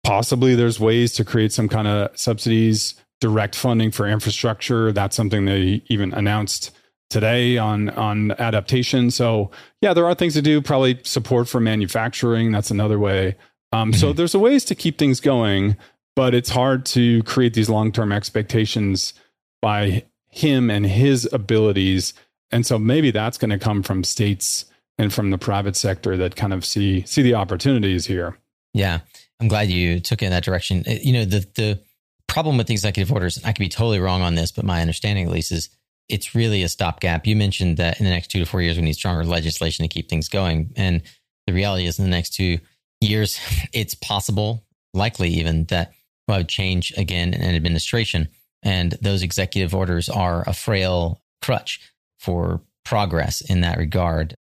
possibly 0.03 0.55
there's 0.55 0.79
ways 0.79 1.13
to 1.13 1.25
create 1.25 1.51
some 1.51 1.67
kind 1.67 1.87
of 1.87 2.17
subsidies, 2.17 2.95
direct 3.21 3.55
funding 3.55 3.91
for 3.91 4.07
infrastructure. 4.07 4.91
That's 4.91 5.15
something 5.15 5.45
they 5.45 5.81
even 5.87 6.13
announced 6.13 6.71
today 7.09 7.57
on 7.57 7.89
on 7.91 8.31
adaptation. 8.33 9.11
So 9.11 9.51
yeah, 9.81 9.93
there 9.93 10.05
are 10.05 10.15
things 10.15 10.33
to 10.33 10.41
do. 10.41 10.61
Probably 10.61 10.99
support 11.03 11.47
for 11.47 11.59
manufacturing. 11.59 12.51
That's 12.51 12.71
another 12.71 12.99
way. 12.99 13.35
Um, 13.71 13.91
mm-hmm. 13.91 13.99
So 13.99 14.13
there's 14.13 14.35
a 14.35 14.39
ways 14.39 14.65
to 14.65 14.75
keep 14.75 14.97
things 14.97 15.19
going. 15.19 15.77
But 16.15 16.33
it's 16.33 16.49
hard 16.49 16.85
to 16.87 17.23
create 17.23 17.53
these 17.53 17.69
long 17.69 17.91
term 17.91 18.11
expectations 18.11 19.13
by 19.61 20.03
him 20.29 20.69
and 20.69 20.85
his 20.85 21.27
abilities. 21.31 22.13
And 22.51 22.65
so 22.65 22.77
maybe 22.77 23.11
that's 23.11 23.37
going 23.37 23.51
to 23.51 23.59
come 23.59 23.83
from 23.83 24.03
states 24.03 24.65
and 24.97 25.13
from 25.13 25.31
the 25.31 25.37
private 25.37 25.75
sector 25.75 26.17
that 26.17 26.35
kind 26.35 26.53
of 26.53 26.65
see 26.65 27.01
see 27.05 27.21
the 27.21 27.35
opportunities 27.35 28.05
here. 28.05 28.37
Yeah, 28.73 28.99
I'm 29.39 29.47
glad 29.47 29.69
you 29.69 29.99
took 29.99 30.21
it 30.21 30.25
in 30.25 30.31
that 30.31 30.43
direction. 30.43 30.83
Uh, 30.87 30.95
you 31.01 31.13
know, 31.13 31.25
the 31.25 31.47
the 31.55 31.79
problem 32.27 32.57
with 32.57 32.67
the 32.67 32.73
executive 32.73 33.11
orders, 33.11 33.39
I 33.43 33.51
could 33.51 33.59
be 33.59 33.69
totally 33.69 33.99
wrong 33.99 34.21
on 34.21 34.35
this, 34.35 34.51
but 34.51 34.65
my 34.65 34.81
understanding 34.81 35.25
at 35.25 35.31
least 35.31 35.51
is 35.51 35.69
it's 36.09 36.35
really 36.35 36.63
a 36.63 36.69
stopgap. 36.69 37.25
You 37.25 37.35
mentioned 37.35 37.77
that 37.77 37.99
in 37.99 38.05
the 38.05 38.11
next 38.11 38.27
two 38.29 38.39
to 38.39 38.45
four 38.45 38.61
years, 38.61 38.77
we 38.77 38.83
need 38.83 38.93
stronger 38.93 39.23
legislation 39.23 39.83
to 39.83 39.89
keep 39.89 40.09
things 40.09 40.29
going. 40.29 40.73
And 40.75 41.01
the 41.47 41.53
reality 41.53 41.85
is, 41.85 41.99
in 41.99 42.05
the 42.05 42.11
next 42.11 42.31
two 42.31 42.59
years, 43.01 43.39
it's 43.73 43.95
possible, 43.95 44.65
likely 44.93 45.29
even, 45.29 45.65
that 45.65 45.93
we'll 46.27 46.43
change 46.43 46.93
again 46.97 47.33
in 47.33 47.55
administration. 47.55 48.29
And 48.63 48.97
those 49.01 49.23
executive 49.23 49.75
orders 49.75 50.09
are 50.09 50.43
a 50.47 50.53
frail 50.53 51.21
crutch 51.41 51.81
for 52.19 52.61
progress 52.85 53.41
in 53.41 53.61
that 53.61 53.77
regard. 53.77 54.35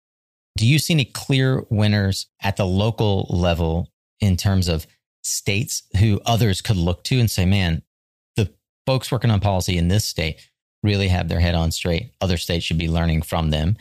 Do 0.56 0.66
you 0.66 0.78
see 0.78 0.94
any 0.94 1.04
clear 1.04 1.64
winners 1.70 2.26
at 2.40 2.56
the 2.56 2.66
local 2.66 3.26
level 3.30 3.90
in 4.20 4.36
terms 4.36 4.68
of 4.68 4.86
states 5.22 5.82
who 5.98 6.20
others 6.26 6.60
could 6.60 6.76
look 6.76 7.04
to 7.04 7.18
and 7.18 7.30
say, 7.30 7.46
man, 7.46 7.82
the 8.36 8.52
folks 8.86 9.10
working 9.10 9.30
on 9.30 9.40
policy 9.40 9.78
in 9.78 9.88
this 9.88 10.04
state 10.04 10.48
really 10.82 11.08
have 11.08 11.28
their 11.28 11.40
head 11.40 11.54
on 11.54 11.70
straight. 11.70 12.12
Other 12.20 12.36
states 12.36 12.64
should 12.64 12.78
be 12.78 12.88
learning 12.88 13.22
from 13.22 13.50
them. 13.50 13.76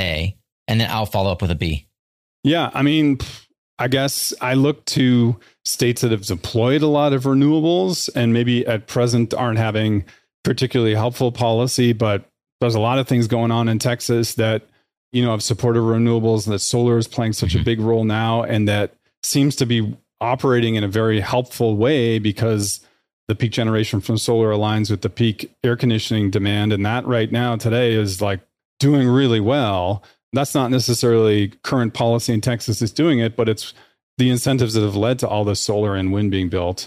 A. 0.00 0.36
And 0.68 0.80
then 0.80 0.90
I'll 0.90 1.06
follow 1.06 1.32
up 1.32 1.42
with 1.42 1.50
a 1.50 1.56
B. 1.56 1.88
Yeah. 2.42 2.70
I 2.74 2.82
mean, 2.82 3.18
I 3.80 3.88
guess 3.88 4.34
I 4.42 4.54
look 4.54 4.84
to 4.86 5.40
states 5.64 6.02
that 6.02 6.10
have 6.10 6.26
deployed 6.26 6.82
a 6.82 6.86
lot 6.86 7.14
of 7.14 7.24
renewables 7.24 8.10
and 8.14 8.32
maybe 8.32 8.66
at 8.66 8.86
present 8.86 9.32
aren't 9.32 9.58
having 9.58 10.04
particularly 10.44 10.94
helpful 10.94 11.32
policy, 11.32 11.94
but 11.94 12.26
there's 12.60 12.74
a 12.74 12.80
lot 12.80 12.98
of 12.98 13.08
things 13.08 13.26
going 13.26 13.50
on 13.50 13.68
in 13.68 13.78
Texas 13.78 14.34
that, 14.34 14.62
you 15.12 15.24
know, 15.24 15.30
have 15.30 15.42
supported 15.42 15.80
renewables 15.80 16.44
and 16.44 16.52
that 16.52 16.58
solar 16.58 16.98
is 16.98 17.08
playing 17.08 17.32
such 17.32 17.50
mm-hmm. 17.50 17.62
a 17.62 17.64
big 17.64 17.80
role 17.80 18.04
now 18.04 18.42
and 18.42 18.68
that 18.68 18.94
seems 19.22 19.56
to 19.56 19.64
be 19.64 19.96
operating 20.20 20.74
in 20.74 20.84
a 20.84 20.88
very 20.88 21.20
helpful 21.20 21.74
way 21.74 22.18
because 22.18 22.80
the 23.28 23.34
peak 23.34 23.52
generation 23.52 24.02
from 24.02 24.18
solar 24.18 24.50
aligns 24.50 24.90
with 24.90 25.00
the 25.00 25.08
peak 25.08 25.50
air 25.64 25.76
conditioning 25.76 26.30
demand. 26.30 26.74
And 26.74 26.84
that 26.84 27.06
right 27.06 27.32
now 27.32 27.56
today 27.56 27.94
is 27.94 28.20
like 28.20 28.40
doing 28.78 29.08
really 29.08 29.40
well. 29.40 30.02
That's 30.32 30.54
not 30.54 30.70
necessarily 30.70 31.48
current 31.62 31.94
policy 31.94 32.32
in 32.32 32.40
Texas 32.40 32.82
is 32.82 32.92
doing 32.92 33.18
it, 33.18 33.36
but 33.36 33.48
it's 33.48 33.74
the 34.18 34.30
incentives 34.30 34.74
that 34.74 34.82
have 34.82 34.96
led 34.96 35.18
to 35.20 35.28
all 35.28 35.44
this 35.44 35.60
solar 35.60 35.96
and 35.96 36.12
wind 36.12 36.30
being 36.30 36.48
built. 36.48 36.86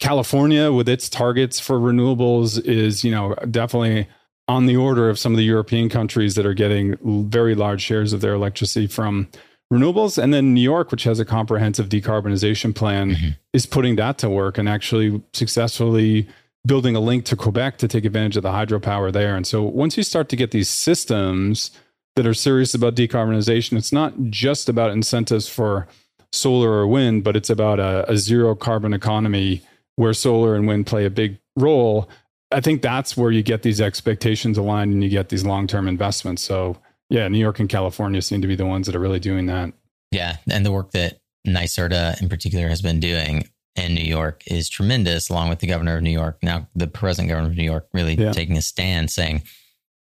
California, 0.00 0.72
with 0.72 0.88
its 0.88 1.08
targets 1.08 1.60
for 1.60 1.78
renewables, 1.78 2.62
is 2.64 3.04
you 3.04 3.10
know 3.10 3.34
definitely 3.50 4.08
on 4.48 4.66
the 4.66 4.76
order 4.76 5.08
of 5.08 5.18
some 5.18 5.32
of 5.32 5.36
the 5.38 5.44
European 5.44 5.88
countries 5.88 6.34
that 6.34 6.44
are 6.44 6.54
getting 6.54 6.96
very 7.28 7.54
large 7.54 7.80
shares 7.80 8.12
of 8.12 8.20
their 8.20 8.34
electricity 8.34 8.88
from 8.88 9.28
renewables. 9.72 10.20
And 10.20 10.34
then 10.34 10.54
New 10.54 10.60
York, 10.60 10.90
which 10.90 11.04
has 11.04 11.20
a 11.20 11.24
comprehensive 11.24 11.88
decarbonization 11.88 12.74
plan, 12.74 13.12
mm-hmm. 13.12 13.28
is 13.52 13.64
putting 13.64 13.94
that 13.96 14.18
to 14.18 14.28
work 14.28 14.58
and 14.58 14.68
actually 14.68 15.22
successfully 15.32 16.26
building 16.66 16.96
a 16.96 17.00
link 17.00 17.24
to 17.26 17.36
Quebec 17.36 17.78
to 17.78 17.88
take 17.88 18.04
advantage 18.04 18.36
of 18.36 18.42
the 18.42 18.50
hydropower 18.50 19.12
there. 19.12 19.36
And 19.36 19.46
so 19.46 19.62
once 19.62 19.96
you 19.96 20.02
start 20.02 20.28
to 20.30 20.36
get 20.36 20.50
these 20.50 20.68
systems 20.68 21.70
that 22.16 22.26
are 22.26 22.34
serious 22.34 22.74
about 22.74 22.94
decarbonization, 22.94 23.76
it's 23.76 23.92
not 23.92 24.14
just 24.30 24.68
about 24.68 24.90
incentives 24.90 25.48
for 25.48 25.86
solar 26.32 26.70
or 26.70 26.86
wind, 26.86 27.24
but 27.24 27.36
it's 27.36 27.50
about 27.50 27.80
a, 27.80 28.10
a 28.10 28.16
zero 28.16 28.54
carbon 28.54 28.92
economy 28.92 29.62
where 29.96 30.12
solar 30.12 30.54
and 30.54 30.66
wind 30.66 30.86
play 30.86 31.04
a 31.04 31.10
big 31.10 31.38
role. 31.56 32.08
I 32.50 32.60
think 32.60 32.82
that's 32.82 33.16
where 33.16 33.30
you 33.30 33.42
get 33.42 33.62
these 33.62 33.80
expectations 33.80 34.58
aligned 34.58 34.92
and 34.92 35.04
you 35.04 35.10
get 35.10 35.28
these 35.28 35.44
long 35.44 35.66
term 35.66 35.86
investments. 35.86 36.42
So 36.42 36.76
yeah, 37.08 37.26
New 37.28 37.38
York 37.38 37.58
and 37.58 37.68
California 37.68 38.22
seem 38.22 38.40
to 38.40 38.48
be 38.48 38.56
the 38.56 38.66
ones 38.66 38.86
that 38.86 38.96
are 38.96 39.00
really 39.00 39.20
doing 39.20 39.46
that. 39.46 39.72
Yeah, 40.12 40.36
and 40.50 40.64
the 40.64 40.72
work 40.72 40.92
that 40.92 41.20
NYSERDA 41.46 42.20
in 42.20 42.28
particular 42.28 42.68
has 42.68 42.82
been 42.82 43.00
doing 43.00 43.48
in 43.76 43.94
New 43.94 44.04
York 44.04 44.42
is 44.46 44.68
tremendous, 44.68 45.28
along 45.28 45.48
with 45.48 45.60
the 45.60 45.66
governor 45.66 45.96
of 45.96 46.02
New 46.02 46.10
York. 46.10 46.38
Now, 46.42 46.68
the 46.74 46.86
present 46.86 47.28
governor 47.28 47.48
of 47.48 47.56
New 47.56 47.64
York 47.64 47.88
really 47.92 48.14
yeah. 48.14 48.32
taking 48.32 48.56
a 48.56 48.62
stand, 48.62 49.10
saying 49.10 49.42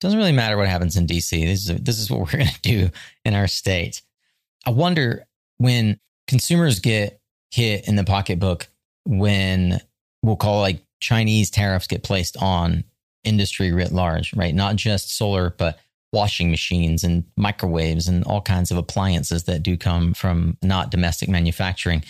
doesn't 0.03 0.19
really 0.19 0.33
matter 0.33 0.57
what 0.57 0.67
happens 0.67 0.97
in 0.97 1.07
DC. 1.07 1.31
This 1.31 1.69
is 1.69 1.81
this 1.81 1.97
is 1.97 2.11
what 2.11 2.19
we're 2.19 2.25
going 2.37 2.45
to 2.45 2.61
do 2.61 2.89
in 3.25 3.33
our 3.33 3.47
state. 3.47 4.01
I 4.65 4.69
wonder 4.69 5.25
when 5.57 5.99
consumers 6.27 6.79
get 6.79 7.19
hit 7.51 7.87
in 7.87 7.95
the 7.95 8.03
pocketbook 8.03 8.67
when 9.05 9.79
we'll 10.21 10.35
call 10.35 10.61
like 10.61 10.83
Chinese 10.99 11.49
tariffs 11.49 11.87
get 11.87 12.03
placed 12.03 12.37
on 12.37 12.83
industry 13.23 13.71
writ 13.71 13.91
large, 13.91 14.33
right? 14.35 14.53
Not 14.53 14.75
just 14.75 15.15
solar, 15.15 15.51
but 15.57 15.79
washing 16.11 16.51
machines 16.51 17.03
and 17.03 17.23
microwaves 17.37 18.07
and 18.07 18.23
all 18.25 18.41
kinds 18.41 18.71
of 18.71 18.77
appliances 18.77 19.43
that 19.45 19.63
do 19.63 19.77
come 19.77 20.13
from 20.13 20.57
not 20.61 20.91
domestic 20.91 21.29
manufacturing. 21.29 22.03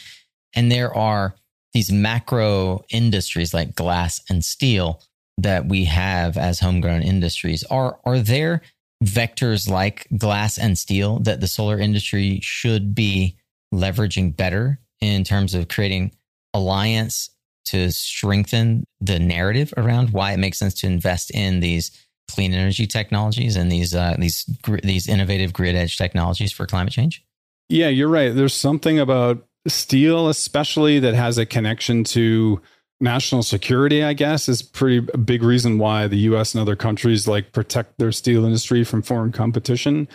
And 0.55 0.71
there 0.71 0.93
are 0.93 1.35
these 1.73 1.91
macro 1.91 2.83
industries 2.89 3.53
like 3.53 3.75
glass 3.75 4.21
and 4.29 4.43
steel 4.43 5.01
that 5.37 5.67
we 5.67 5.85
have 5.85 6.37
as 6.37 6.59
homegrown 6.59 7.01
industries. 7.01 7.63
Are 7.65 7.99
are 8.05 8.19
there 8.19 8.61
vectors 9.03 9.69
like 9.69 10.07
glass 10.17 10.57
and 10.57 10.77
steel 10.77 11.19
that 11.19 11.41
the 11.41 11.47
solar 11.47 11.79
industry 11.79 12.39
should 12.41 12.95
be 12.95 13.37
leveraging 13.73 14.35
better 14.35 14.79
in 15.01 15.23
terms 15.23 15.53
of 15.53 15.67
creating 15.67 16.11
alliance 16.53 17.29
to 17.65 17.91
strengthen 17.91 18.85
the 19.01 19.19
narrative 19.19 19.73
around 19.77 20.11
why 20.11 20.31
it 20.31 20.37
makes 20.37 20.57
sense 20.57 20.73
to 20.73 20.87
invest 20.87 21.31
in 21.31 21.59
these 21.59 21.91
clean 22.31 22.53
energy 22.53 22.87
technologies 22.87 23.55
and 23.55 23.71
these 23.71 23.93
uh, 23.93 24.15
these 24.17 24.45
these 24.83 25.07
innovative 25.07 25.53
grid 25.53 25.75
edge 25.75 25.97
technologies 25.97 26.51
for 26.51 26.65
climate 26.65 26.93
change? 26.93 27.23
Yeah, 27.69 27.89
you're 27.89 28.09
right. 28.09 28.33
There's 28.33 28.53
something 28.53 28.99
about 28.99 29.45
steel, 29.67 30.27
especially 30.27 30.99
that 30.99 31.13
has 31.13 31.37
a 31.37 31.45
connection 31.45 32.03
to 32.05 32.61
national 32.99 33.43
security. 33.43 34.03
I 34.03 34.13
guess 34.13 34.47
is 34.47 34.61
pretty 34.61 34.99
big 34.99 35.43
reason 35.43 35.77
why 35.77 36.07
the 36.07 36.17
U.S. 36.19 36.53
and 36.53 36.61
other 36.61 36.75
countries 36.75 37.27
like 37.27 37.51
protect 37.51 37.97
their 37.97 38.11
steel 38.11 38.45
industry 38.45 38.83
from 38.83 39.01
foreign 39.01 39.31
competition. 39.31 40.07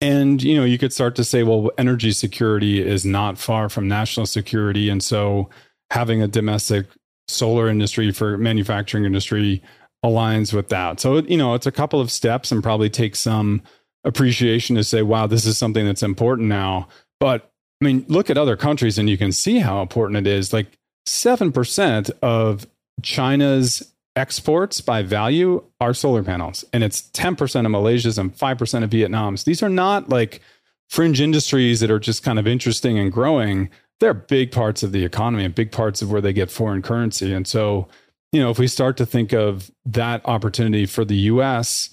And 0.00 0.42
you 0.42 0.56
know, 0.56 0.64
you 0.64 0.78
could 0.78 0.92
start 0.92 1.14
to 1.16 1.24
say, 1.24 1.42
well, 1.42 1.70
energy 1.78 2.10
security 2.12 2.84
is 2.84 3.04
not 3.04 3.38
far 3.38 3.68
from 3.68 3.86
national 3.88 4.26
security, 4.26 4.88
and 4.88 5.02
so 5.02 5.48
having 5.90 6.22
a 6.22 6.28
domestic 6.28 6.86
solar 7.28 7.68
industry 7.68 8.10
for 8.10 8.36
manufacturing 8.38 9.04
industry 9.04 9.62
aligns 10.04 10.52
with 10.52 10.68
that. 10.70 11.00
So, 11.00 11.18
you 11.18 11.36
know, 11.36 11.54
it's 11.54 11.66
a 11.66 11.72
couple 11.72 12.00
of 12.00 12.10
steps 12.10 12.50
and 12.50 12.62
probably 12.62 12.90
takes 12.90 13.20
some 13.20 13.62
appreciation 14.04 14.76
to 14.76 14.84
say, 14.84 15.02
wow, 15.02 15.26
this 15.26 15.46
is 15.46 15.56
something 15.56 15.86
that's 15.86 16.02
important 16.02 16.48
now. 16.48 16.88
But 17.20 17.50
I 17.80 17.84
mean, 17.84 18.04
look 18.08 18.30
at 18.30 18.38
other 18.38 18.56
countries 18.56 18.98
and 18.98 19.08
you 19.08 19.16
can 19.16 19.32
see 19.32 19.58
how 19.58 19.80
important 19.80 20.26
it 20.26 20.30
is. 20.30 20.52
Like 20.52 20.78
7% 21.06 22.10
of 22.22 22.66
China's 23.02 23.92
exports 24.14 24.80
by 24.80 25.02
value 25.02 25.62
are 25.80 25.94
solar 25.94 26.22
panels, 26.22 26.64
and 26.72 26.84
it's 26.84 27.02
10% 27.12 27.64
of 27.64 27.70
Malaysia's 27.70 28.18
and 28.18 28.36
5% 28.36 28.84
of 28.84 28.90
Vietnam's. 28.90 29.44
These 29.44 29.62
are 29.62 29.68
not 29.68 30.08
like 30.08 30.40
fringe 30.88 31.20
industries 31.20 31.80
that 31.80 31.90
are 31.90 31.98
just 31.98 32.22
kind 32.22 32.38
of 32.38 32.46
interesting 32.46 32.98
and 32.98 33.10
growing. 33.10 33.70
They're 34.00 34.14
big 34.14 34.52
parts 34.52 34.82
of 34.82 34.92
the 34.92 35.04
economy 35.04 35.44
and 35.44 35.54
big 35.54 35.72
parts 35.72 36.02
of 36.02 36.10
where 36.10 36.20
they 36.20 36.32
get 36.32 36.50
foreign 36.50 36.82
currency. 36.82 37.32
And 37.32 37.46
so, 37.46 37.88
you 38.30 38.40
know, 38.40 38.50
if 38.50 38.58
we 38.58 38.66
start 38.66 38.96
to 38.98 39.06
think 39.06 39.32
of 39.32 39.70
that 39.86 40.20
opportunity 40.26 40.84
for 40.86 41.04
the 41.04 41.16
US, 41.16 41.88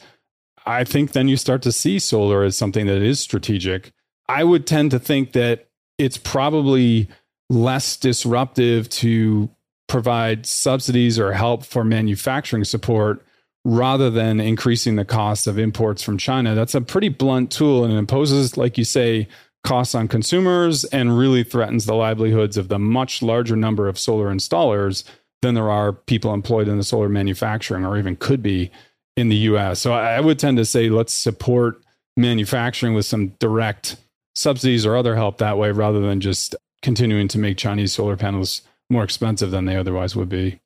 I 0.65 0.83
think 0.83 1.13
then 1.13 1.27
you 1.27 1.37
start 1.37 1.61
to 1.61 1.71
see 1.71 1.97
solar 1.99 2.43
as 2.43 2.57
something 2.57 2.85
that 2.87 3.01
is 3.01 3.19
strategic. 3.19 3.91
I 4.27 4.43
would 4.43 4.67
tend 4.67 4.91
to 4.91 4.99
think 4.99 5.31
that 5.31 5.69
it's 5.97 6.17
probably 6.17 7.07
less 7.49 7.97
disruptive 7.97 8.89
to 8.89 9.49
provide 9.87 10.45
subsidies 10.45 11.19
or 11.19 11.33
help 11.33 11.65
for 11.65 11.83
manufacturing 11.83 12.63
support 12.63 13.25
rather 13.65 14.09
than 14.09 14.39
increasing 14.39 14.95
the 14.95 15.05
cost 15.05 15.47
of 15.47 15.59
imports 15.59 16.01
from 16.01 16.17
China. 16.17 16.55
That's 16.55 16.75
a 16.75 16.81
pretty 16.81 17.09
blunt 17.09 17.51
tool 17.51 17.83
and 17.83 17.93
it 17.93 17.97
imposes, 17.97 18.55
like 18.55 18.77
you 18.77 18.85
say, 18.85 19.27
costs 19.63 19.95
on 19.95 20.07
consumers 20.07 20.85
and 20.85 21.17
really 21.17 21.43
threatens 21.43 21.85
the 21.85 21.95
livelihoods 21.95 22.55
of 22.55 22.69
the 22.69 22.79
much 22.79 23.21
larger 23.21 23.55
number 23.55 23.89
of 23.89 23.99
solar 23.99 24.33
installers 24.33 25.03
than 25.41 25.55
there 25.55 25.69
are 25.69 25.91
people 25.91 26.33
employed 26.33 26.67
in 26.67 26.77
the 26.77 26.83
solar 26.83 27.09
manufacturing 27.09 27.85
or 27.85 27.97
even 27.97 28.15
could 28.15 28.41
be 28.41 28.71
in 29.17 29.29
the 29.29 29.35
US. 29.35 29.79
So 29.79 29.91
I 29.91 30.19
would 30.19 30.39
tend 30.39 30.57
to 30.57 30.65
say 30.65 30.89
let's 30.89 31.13
support 31.13 31.81
manufacturing 32.15 32.93
with 32.93 33.05
some 33.05 33.29
direct 33.39 33.97
subsidies 34.35 34.85
or 34.85 34.95
other 34.95 35.15
help 35.15 35.39
that 35.39 35.57
way 35.57 35.71
rather 35.71 35.99
than 35.99 36.21
just 36.21 36.55
continuing 36.81 37.27
to 37.29 37.37
make 37.37 37.57
Chinese 37.57 37.93
solar 37.93 38.15
panels 38.15 38.61
more 38.89 39.03
expensive 39.03 39.51
than 39.51 39.65
they 39.65 39.75
otherwise 39.75 40.15
would 40.15 40.29
be. 40.29 40.59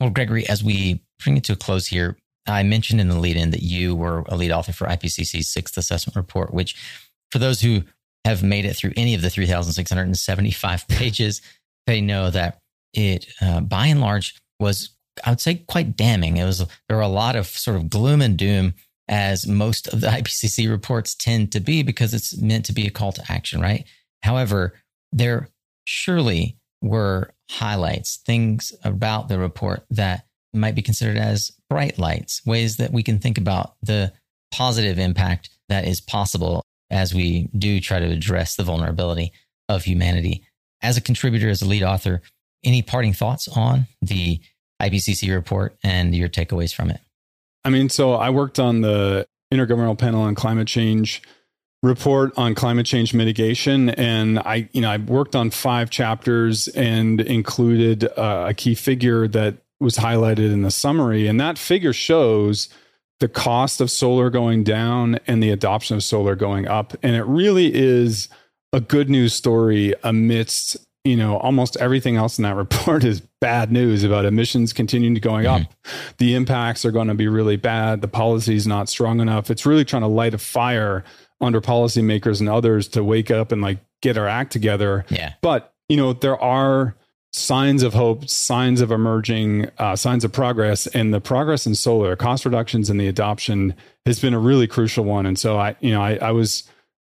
Well, 0.00 0.10
Gregory, 0.10 0.48
as 0.48 0.64
we 0.64 1.02
bring 1.22 1.36
it 1.36 1.44
to 1.44 1.52
a 1.52 1.56
close 1.56 1.86
here, 1.86 2.16
I 2.46 2.62
mentioned 2.62 3.00
in 3.00 3.08
the 3.08 3.18
lead 3.18 3.36
in 3.36 3.50
that 3.50 3.62
you 3.62 3.94
were 3.94 4.20
a 4.28 4.36
lead 4.36 4.50
author 4.50 4.72
for 4.72 4.86
IPCC's 4.86 5.48
sixth 5.48 5.76
assessment 5.76 6.16
report, 6.16 6.52
which 6.52 6.76
for 7.30 7.38
those 7.38 7.60
who 7.60 7.82
have 8.24 8.42
made 8.42 8.64
it 8.64 8.74
through 8.76 8.92
any 8.96 9.14
of 9.14 9.22
the 9.22 9.30
3,675 9.30 10.88
pages, 10.88 11.42
they 11.86 12.00
know 12.00 12.30
that 12.30 12.58
it 12.92 13.26
uh, 13.40 13.60
by 13.60 13.86
and 13.86 14.00
large 14.00 14.36
was, 14.60 14.90
I 15.24 15.30
would 15.30 15.40
say, 15.40 15.56
quite 15.56 15.96
damning. 15.96 16.36
It 16.36 16.44
was 16.44 16.58
there 16.88 16.96
were 16.96 17.02
a 17.02 17.08
lot 17.08 17.36
of 17.36 17.46
sort 17.46 17.76
of 17.76 17.90
gloom 17.90 18.20
and 18.20 18.36
doom, 18.36 18.74
as 19.08 19.46
most 19.46 19.88
of 19.88 20.00
the 20.00 20.06
IPCC 20.06 20.70
reports 20.70 21.14
tend 21.14 21.52
to 21.52 21.60
be, 21.60 21.82
because 21.82 22.14
it's 22.14 22.36
meant 22.36 22.64
to 22.66 22.72
be 22.72 22.86
a 22.86 22.90
call 22.90 23.12
to 23.12 23.24
action, 23.28 23.60
right? 23.60 23.84
However, 24.22 24.74
there 25.14 25.48
surely 25.84 26.58
were 26.82 27.30
highlights, 27.50 28.18
things 28.26 28.72
about 28.84 29.28
the 29.28 29.38
report 29.38 29.84
that 29.90 30.26
might 30.52 30.74
be 30.74 30.82
considered 30.82 31.16
as 31.16 31.52
bright 31.70 31.98
lights, 31.98 32.44
ways 32.44 32.76
that 32.76 32.92
we 32.92 33.02
can 33.02 33.18
think 33.18 33.38
about 33.38 33.74
the 33.82 34.12
positive 34.52 34.98
impact 34.98 35.50
that 35.68 35.86
is 35.86 36.00
possible 36.00 36.62
as 36.90 37.14
we 37.14 37.48
do 37.56 37.80
try 37.80 37.98
to 37.98 38.10
address 38.10 38.56
the 38.56 38.62
vulnerability 38.62 39.32
of 39.68 39.84
humanity. 39.84 40.44
As 40.82 40.96
a 40.96 41.00
contributor, 41.00 41.48
as 41.48 41.62
a 41.62 41.66
lead 41.66 41.82
author, 41.82 42.20
any 42.62 42.82
parting 42.82 43.12
thoughts 43.12 43.48
on 43.48 43.86
the 44.02 44.40
IPCC 44.80 45.32
report 45.34 45.76
and 45.82 46.14
your 46.14 46.28
takeaways 46.28 46.74
from 46.74 46.90
it? 46.90 47.00
I 47.64 47.70
mean, 47.70 47.88
so 47.88 48.14
I 48.14 48.30
worked 48.30 48.58
on 48.58 48.82
the 48.82 49.26
Intergovernmental 49.52 49.98
Panel 49.98 50.22
on 50.22 50.34
Climate 50.34 50.68
Change 50.68 51.22
report 51.84 52.32
on 52.38 52.54
climate 52.54 52.86
change 52.86 53.12
mitigation 53.12 53.90
and 53.90 54.38
i 54.38 54.66
you 54.72 54.80
know 54.80 54.90
i 54.90 54.96
worked 54.96 55.36
on 55.36 55.50
five 55.50 55.90
chapters 55.90 56.66
and 56.68 57.20
included 57.20 58.04
uh, 58.16 58.46
a 58.48 58.54
key 58.54 58.74
figure 58.74 59.28
that 59.28 59.54
was 59.80 59.96
highlighted 59.96 60.50
in 60.50 60.62
the 60.62 60.70
summary 60.70 61.26
and 61.26 61.38
that 61.38 61.58
figure 61.58 61.92
shows 61.92 62.70
the 63.20 63.28
cost 63.28 63.80
of 63.80 63.90
solar 63.90 64.30
going 64.30 64.64
down 64.64 65.18
and 65.26 65.42
the 65.42 65.50
adoption 65.50 65.96
of 65.96 66.02
solar 66.02 66.34
going 66.34 66.66
up. 66.66 66.94
And 67.02 67.14
it 67.14 67.24
really 67.24 67.72
is 67.74 68.28
a 68.72 68.80
good 68.80 69.08
news 69.08 69.32
story 69.32 69.94
amidst 70.02 70.76
you 71.04 71.16
know 71.16 71.36
almost 71.38 71.76
everything 71.76 72.16
else 72.16 72.38
in 72.38 72.42
that 72.42 72.56
report 72.64 73.04
is 73.04 73.20
bad 73.40 73.70
news 73.70 74.04
about 74.04 74.24
emissions 74.24 74.72
continuing 74.72 75.14
to 75.14 75.20
going 75.20 75.44
mm-hmm. 75.44 75.62
up 75.62 76.16
the 76.18 76.34
impacts 76.34 76.84
are 76.84 76.90
going 76.90 77.08
to 77.08 77.14
be 77.14 77.28
really 77.28 77.56
bad. 77.56 78.00
The 78.00 78.08
policy 78.08 78.56
is 78.56 78.66
not 78.66 78.88
strong 78.88 79.20
enough. 79.20 79.50
It's 79.50 79.66
really 79.66 79.84
trying 79.84 80.02
to 80.02 80.08
light 80.08 80.34
a 80.34 80.38
fire 80.38 81.04
under 81.40 81.60
policymakers 81.60 82.40
and 82.40 82.48
others 82.48 82.88
to 82.88 83.04
wake 83.04 83.30
up 83.30 83.52
and 83.52 83.62
like 83.62 83.78
get 84.02 84.16
our 84.16 84.28
act 84.28 84.52
together. 84.52 85.04
Yeah. 85.08 85.34
But, 85.42 85.74
you 85.88 85.96
know, 85.96 86.12
there 86.12 86.40
are 86.40 86.96
signs 87.32 87.82
of 87.82 87.94
hope, 87.94 88.28
signs 88.28 88.80
of 88.80 88.92
emerging, 88.92 89.68
uh, 89.78 89.96
signs 89.96 90.24
of 90.24 90.32
progress, 90.32 90.86
and 90.88 91.12
the 91.12 91.20
progress 91.20 91.66
in 91.66 91.74
solar, 91.74 92.14
cost 92.14 92.44
reductions 92.44 92.88
and 92.88 93.00
the 93.00 93.08
adoption 93.08 93.74
has 94.06 94.20
been 94.20 94.34
a 94.34 94.38
really 94.38 94.66
crucial 94.66 95.04
one. 95.04 95.26
And 95.26 95.38
so 95.38 95.58
I, 95.58 95.74
you 95.80 95.90
know, 95.90 96.00
I, 96.00 96.16
I 96.16 96.30
was 96.30 96.62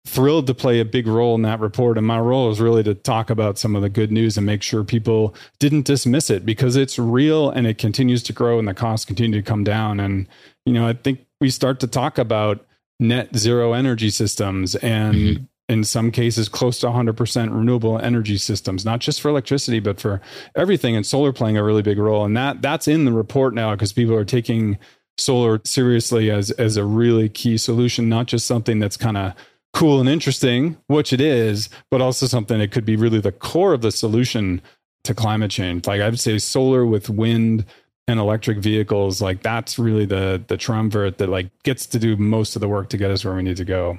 thrilled 0.07 0.47
to 0.47 0.55
play 0.55 0.81
a 0.81 0.85
big 0.85 1.07
role 1.07 1.35
in 1.35 1.43
that 1.43 1.61
report. 1.61 1.99
And 1.99 2.07
my 2.07 2.19
role 2.19 2.51
is 2.51 2.61
really 2.61 2.83
to 2.83 2.95
talk 2.95 3.31
about 3.31 3.59
some 3.59 3.77
of 3.77 3.83
the 3.83 3.89
good 3.89 4.11
news 4.11 4.37
and 4.37 4.47
make 4.47 4.63
sure 4.63 4.83
people 4.83 5.35
didn't 5.59 5.87
dismiss 5.87 6.31
it 6.31 6.47
because 6.47 6.77
it's 6.77 6.99
real 6.99 7.51
and 7.51 7.67
it 7.67 7.79
continues 7.79 8.23
to 8.25 8.33
grow 8.33 8.59
and 8.59 8.67
the 8.67 8.75
costs 8.75 9.05
continue 9.05 9.41
to 9.41 9.47
come 9.47 9.65
down. 9.65 10.01
And, 10.01 10.27
you 10.65 10.73
know, 10.73 10.89
I 10.89 10.95
think 10.95 11.27
we 11.41 11.51
start 11.51 11.79
to 11.81 11.87
talk 11.87 12.19
about 12.19 12.65
net 13.01 13.37
zero 13.37 13.73
energy 13.73 14.11
systems 14.11 14.75
and 14.77 15.15
mm-hmm. 15.15 15.45
in 15.69 15.85
some 15.85 16.11
cases 16.11 16.49
close 16.49 16.81
to 16.81 16.87
100% 16.87 17.55
renewable 17.55 17.99
energy 17.99 18.37
systems 18.37 18.85
not 18.85 19.01
just 19.01 19.21
for 19.21 19.29
electricity 19.29 19.81
but 19.81 20.01
for 20.01 20.21
everything. 20.57 20.97
And 20.97 21.07
solar 21.07 21.33
playing 21.33 21.57
a 21.57 21.65
really 21.65 21.83
big 21.83 21.99
role. 21.99 22.25
And 22.25 22.37
that 22.37 22.63
that's 22.63 22.89
in 22.89 23.05
the 23.05 23.13
report 23.13 23.55
now 23.55 23.73
because 23.73 23.93
people 23.93 24.15
are 24.15 24.25
taking 24.25 24.79
solar 25.17 25.61
seriously 25.65 26.31
as 26.31 26.51
as 26.53 26.77
a 26.77 26.85
really 26.85 27.29
key 27.29 27.57
solution 27.57 28.09
not 28.09 28.27
just 28.27 28.47
something 28.47 28.79
that's 28.79 28.97
kind 28.97 29.17
of 29.17 29.35
cool 29.75 29.99
and 29.99 30.09
interesting 30.09 30.77
which 30.87 31.13
it 31.13 31.21
is 31.21 31.69
but 31.91 32.01
also 32.01 32.25
something 32.25 32.61
that 32.61 32.71
could 32.71 32.85
be 32.85 32.95
really 32.95 33.21
the 33.21 33.33
core 33.33 33.75
of 33.75 33.81
the 33.83 33.91
solution 33.91 34.63
to 35.03 35.15
climate 35.15 35.51
change. 35.51 35.87
Like 35.87 36.01
i 36.01 36.09
would 36.09 36.21
say 36.21 36.39
solar 36.39 36.87
with 36.87 37.11
wind 37.11 37.65
and 38.09 38.19
electric 38.19 38.59
vehicles, 38.59 39.21
like 39.21 39.43
that's 39.43 39.79
really 39.79 40.07
the 40.07 40.43
the 40.49 40.57
triumvirate 40.57 41.19
that 41.19 41.29
like 41.29 41.51
gets 41.63 41.87
to 41.87 41.99
do 41.99 42.17
most 42.17 42.57
of 42.57 42.61
the 42.61 42.69
work 42.69 42.89
to 42.89 42.97
get 42.97 43.11
us 43.11 43.25
where 43.25 43.35
we 43.35 43.43
need 43.43 43.59
to 43.59 43.65
go. 43.65 43.99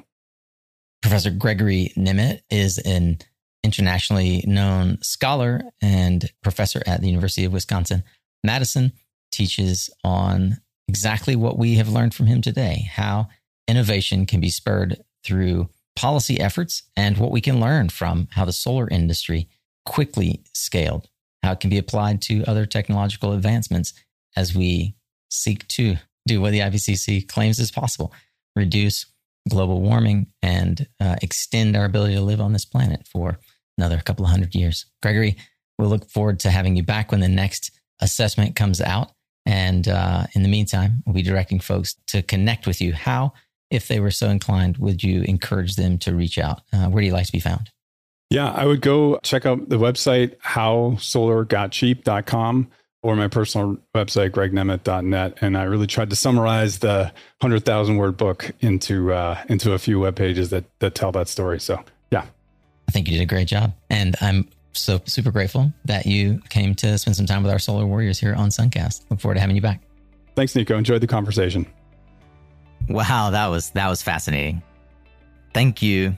Professor 1.02 1.30
Gregory 1.30 1.94
Nemet 1.96 2.42
is 2.50 2.80
an 2.80 3.20
internationally 3.64 4.44
known 4.48 4.98
scholar 5.02 5.62
and 5.82 6.30
professor 6.42 6.82
at 6.86 7.02
the 7.02 7.08
University 7.08 7.46
of 7.46 7.54
Wisconsin 7.54 8.04
Madison. 8.44 8.92
Teaches 9.32 9.92
on 10.04 10.58
exactly 10.88 11.36
what 11.36 11.60
we 11.60 11.76
have 11.76 11.88
learned 11.88 12.16
from 12.16 12.26
him 12.26 12.42
today: 12.42 12.90
how 12.92 13.30
innovation 13.68 14.26
can 14.26 14.40
be 14.40 14.50
spurred 14.50 14.98
through 15.24 15.70
policy 15.96 16.40
efforts, 16.40 16.84
and 16.98 17.18
what 17.18 17.30
we 17.30 17.42
can 17.42 17.60
learn 17.60 17.90
from 17.90 18.28
how 18.32 18.44
the 18.44 18.54
solar 18.54 18.88
industry 18.90 19.48
quickly 19.86 20.44
scaled 20.54 21.08
how 21.44 21.54
it 21.54 21.60
can 21.60 21.70
be 21.70 21.78
applied 21.78 22.22
to 22.24 22.44
other 22.46 22.66
technological 22.66 23.34
advancements 23.34 23.94
as 24.36 24.56
we 24.56 24.96
seek 25.30 25.68
to 25.68 25.96
do 26.28 26.42
what 26.42 26.52
the 26.52 26.60
IPCC 26.60 27.28
claims 27.28 27.60
is 27.60 27.72
possible 27.72 28.14
reduce 28.56 29.06
global 29.50 29.82
warming 29.82 30.28
and 30.42 30.88
uh, 31.00 31.16
extend 31.22 31.76
our 31.76 31.86
ability 31.86 32.16
to 32.16 32.22
live 32.22 32.42
on 32.42 32.54
this 32.54 32.66
planet 32.66 33.08
for 33.08 33.40
another 33.78 34.00
couple 34.00 34.26
of 34.26 34.32
hundred 34.32 34.54
years. 34.54 34.86
Gregory, 35.02 35.38
we'll 35.78 35.90
look 35.90 36.10
forward 36.10 36.40
to 36.42 36.52
having 36.52 36.76
you 36.76 36.84
back 36.84 37.12
when 37.12 37.22
the 37.22 37.28
next 37.28 37.72
assessment 38.02 38.56
comes 38.56 38.82
out. 38.82 39.12
And 39.46 39.88
uh, 39.88 40.26
in 40.36 40.44
the 40.44 40.50
meantime, 40.50 41.02
we'll 41.06 41.16
be 41.16 41.22
directing 41.22 41.60
folks 41.60 41.96
to 42.08 42.22
connect 42.22 42.68
with 42.68 42.82
you. 42.82 42.94
How, 42.94 43.34
if 43.72 43.88
they 43.88 44.00
were 44.00 44.12
so 44.12 44.30
inclined, 44.30 44.78
would 44.78 45.02
you 45.02 45.24
encourage 45.24 45.76
them 45.76 45.98
to 46.00 46.14
reach 46.14 46.38
out? 46.38 46.62
Uh, 46.74 46.88
where 46.88 47.02
do 47.02 47.08
you 47.08 47.14
like 47.14 47.26
to 47.26 47.32
be 47.32 47.40
found? 47.40 47.72
Yeah, 48.30 48.52
I 48.52 48.66
would 48.66 48.82
go 48.82 49.20
check 49.24 49.48
out 49.48 49.70
the 49.70 49.78
website, 49.78 50.38
howsolargotcheap.com 50.42 52.72
or 53.02 53.16
my 53.16 53.28
personal 53.28 53.78
website, 53.96 54.32
gregnemet.net. 54.32 55.38
And 55.42 55.58
I 55.58 55.64
really 55.64 55.88
tried 55.88 56.10
to 56.12 56.16
summarize 56.16 56.78
the 56.80 57.12
100,000 57.40 57.98
word 57.98 58.18
book 58.18 58.52
into, 58.60 59.14
uh, 59.14 59.44
into 59.48 59.74
a 59.74 59.80
few 59.80 60.00
web 60.00 60.16
pages 60.16 60.52
that, 60.52 60.66
that 60.80 60.96
tell 60.96 61.12
that 61.14 61.28
story. 61.28 61.60
So, 61.60 61.84
yeah. 62.12 62.26
I 62.88 62.92
think 62.92 63.08
you 63.08 63.18
did 63.18 63.24
a 63.24 63.26
great 63.26 63.48
job. 63.48 63.74
And 63.90 64.16
I'm 64.22 64.48
so 64.74 65.02
super 65.06 65.32
grateful 65.32 65.74
that 65.86 66.06
you 66.06 66.40
came 66.50 66.76
to 66.76 67.00
spend 67.00 67.16
some 67.16 67.26
time 67.26 67.42
with 67.42 67.52
our 67.52 67.60
solar 67.60 67.88
warriors 67.88 68.20
here 68.20 68.36
on 68.36 68.50
Suncast. 68.50 69.10
Look 69.10 69.22
forward 69.22 69.36
to 69.36 69.42
having 69.42 69.56
you 69.56 69.62
back. 69.62 69.82
Thanks, 70.36 70.54
Nico. 70.56 70.78
Enjoyed 70.78 71.02
the 71.02 71.08
conversation. 71.08 71.66
Wow, 72.88 73.32
that 73.32 73.48
was 73.48 73.72
that 73.72 73.90
was 73.90 74.02
fascinating. 74.02 74.64
Thank 75.54 75.82
you 75.82 76.16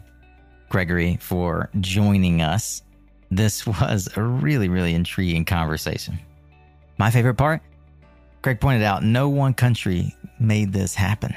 Gregory, 0.72 1.18
for 1.20 1.70
joining 1.82 2.42
us. 2.42 2.82
This 3.30 3.68
was 3.68 4.10
a 4.16 4.24
really, 4.24 4.70
really 4.70 4.94
intriguing 4.94 5.46
conversation. 5.46 6.18
My 6.98 7.12
favorite 7.12 7.36
part 7.36 7.62
Greg 8.42 8.60
pointed 8.60 8.82
out 8.82 9.04
no 9.04 9.30
one 9.30 9.54
country 9.54 10.16
made 10.40 10.74
this 10.74 10.96
happen 10.96 11.36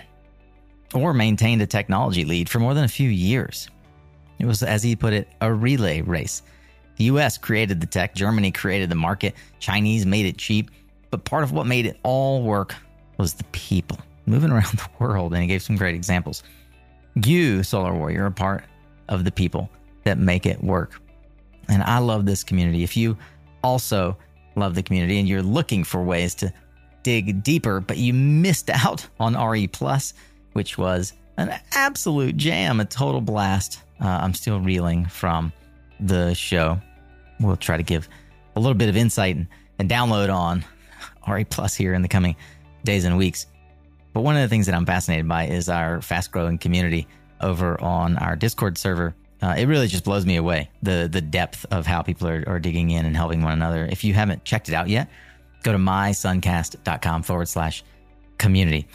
or 0.95 1.13
maintained 1.13 1.61
a 1.61 1.67
technology 1.67 2.25
lead 2.25 2.49
for 2.49 2.61
more 2.61 2.73
than 2.73 2.85
a 2.85 2.89
few 2.89 3.11
years. 3.11 3.69
It 4.39 4.47
was, 4.47 4.63
as 4.63 4.83
he 4.83 4.97
put 4.97 5.13
it, 5.13 5.29
a 5.41 5.53
relay 5.53 6.01
race. 6.01 6.43
The 6.97 7.05
US 7.05 7.37
created 7.37 7.81
the 7.81 7.87
tech, 7.87 8.15
Germany 8.15 8.53
created 8.53 8.89
the 8.89 8.95
market, 8.95 9.35
Chinese 9.59 10.07
made 10.07 10.27
it 10.27 10.39
cheap, 10.39 10.71
but 11.11 11.25
part 11.25 11.45
of 11.45 11.53
what 11.53 11.67
made 11.67 11.87
it 11.87 11.99
all 12.05 12.43
work 12.43 12.75
was 13.19 13.35
the 13.35 13.45
people 13.45 13.99
moving 14.27 14.51
around 14.53 14.79
the 14.79 14.89
world. 14.99 15.35
And 15.35 15.43
he 15.43 15.49
gave 15.49 15.63
some 15.63 15.77
great 15.77 15.95
examples. 15.95 16.43
You, 17.17 17.63
Solar 17.63 17.95
Warrior, 17.95 18.27
are 18.27 18.31
part 18.31 18.65
of 19.09 19.25
the 19.25 19.33
people 19.33 19.71
that 20.05 20.19
make 20.19 20.47
it 20.47 20.63
work. 20.63 21.01
And 21.69 21.83
I 21.83 21.99
love 21.99 22.27
this 22.27 22.45
community. 22.45 22.83
If 22.83 22.97
you 22.97 23.17
also 23.63 24.17
love 24.57 24.75
the 24.75 24.83
community 24.83 25.19
and 25.19 25.29
you're 25.29 25.43
looking 25.43 25.85
for 25.85 26.03
ways 26.03 26.35
to 26.37 26.53
dig 27.03 27.43
deeper, 27.43 27.81
but 27.81 27.97
you 27.97 28.13
missed 28.13 28.71
out 28.85 29.07
on 29.19 29.35
RE 29.35 29.67
Plus, 29.69 30.15
which 30.53 30.79
was 30.79 31.13
an 31.37 31.55
absolute 31.73 32.37
jam, 32.37 32.81
a 32.81 32.85
total 32.85 33.21
blast. 33.21 33.81
Uh, 34.01 34.09
I'm 34.09 34.35
still 34.35 34.61
reeling 34.61 35.07
from 35.07 35.53
the 36.01 36.35
show. 36.35 36.81
We'll 37.41 37.57
try 37.57 37.77
to 37.77 37.83
give 37.83 38.09
a 38.57 38.61
little 38.61 38.75
bit 38.75 38.89
of 38.89 38.97
insight 38.97 39.37
and, 39.37 39.47
and 39.79 39.91
download 39.91 40.33
on 40.33 40.65
RE 41.29 41.45
Plus 41.45 41.75
here 41.75 41.95
in 41.95 42.03
the 42.03 42.09
coming 42.09 42.37
days 42.85 43.05
and 43.05 43.17
weeks. 43.17 43.47
But 44.13 44.21
one 44.21 44.37
of 44.37 44.43
the 44.43 44.49
things 44.49 44.67
that 44.67 44.75
I'm 44.75 44.87
fascinated 44.87 45.27
by 45.27 45.47
is 45.47 45.69
our 45.69 46.01
fast 46.01 46.31
growing 46.31 46.59
community 46.59 47.09
over 47.45 47.81
on 47.81 48.17
our 48.19 48.37
Discord 48.37 48.79
server. 48.79 49.15
Uh, 49.43 49.55
it 49.59 49.67
really 49.67 49.89
just 49.89 50.05
blows 50.05 50.25
me 50.25 50.37
away 50.37 50.71
the 50.83 51.09
the 51.11 51.21
depth 51.21 51.67
of 51.71 51.87
how 51.87 52.03
people 52.03 52.27
are, 52.27 52.45
are 52.47 52.59
digging 52.59 52.91
in 52.91 53.05
and 53.05 53.17
helping 53.17 53.43
one 53.43 53.53
another. 53.53 53.87
If 53.87 54.03
you 54.05 54.15
haven't 54.15 54.45
checked 54.45 54.69
it 54.69 54.75
out 54.75 54.89
yet, 54.89 55.11
go 55.63 55.73
to 55.73 55.79
mysuncast.com 55.79 57.23
forward 57.23 57.49
slash 57.49 57.85
community. 58.39 58.87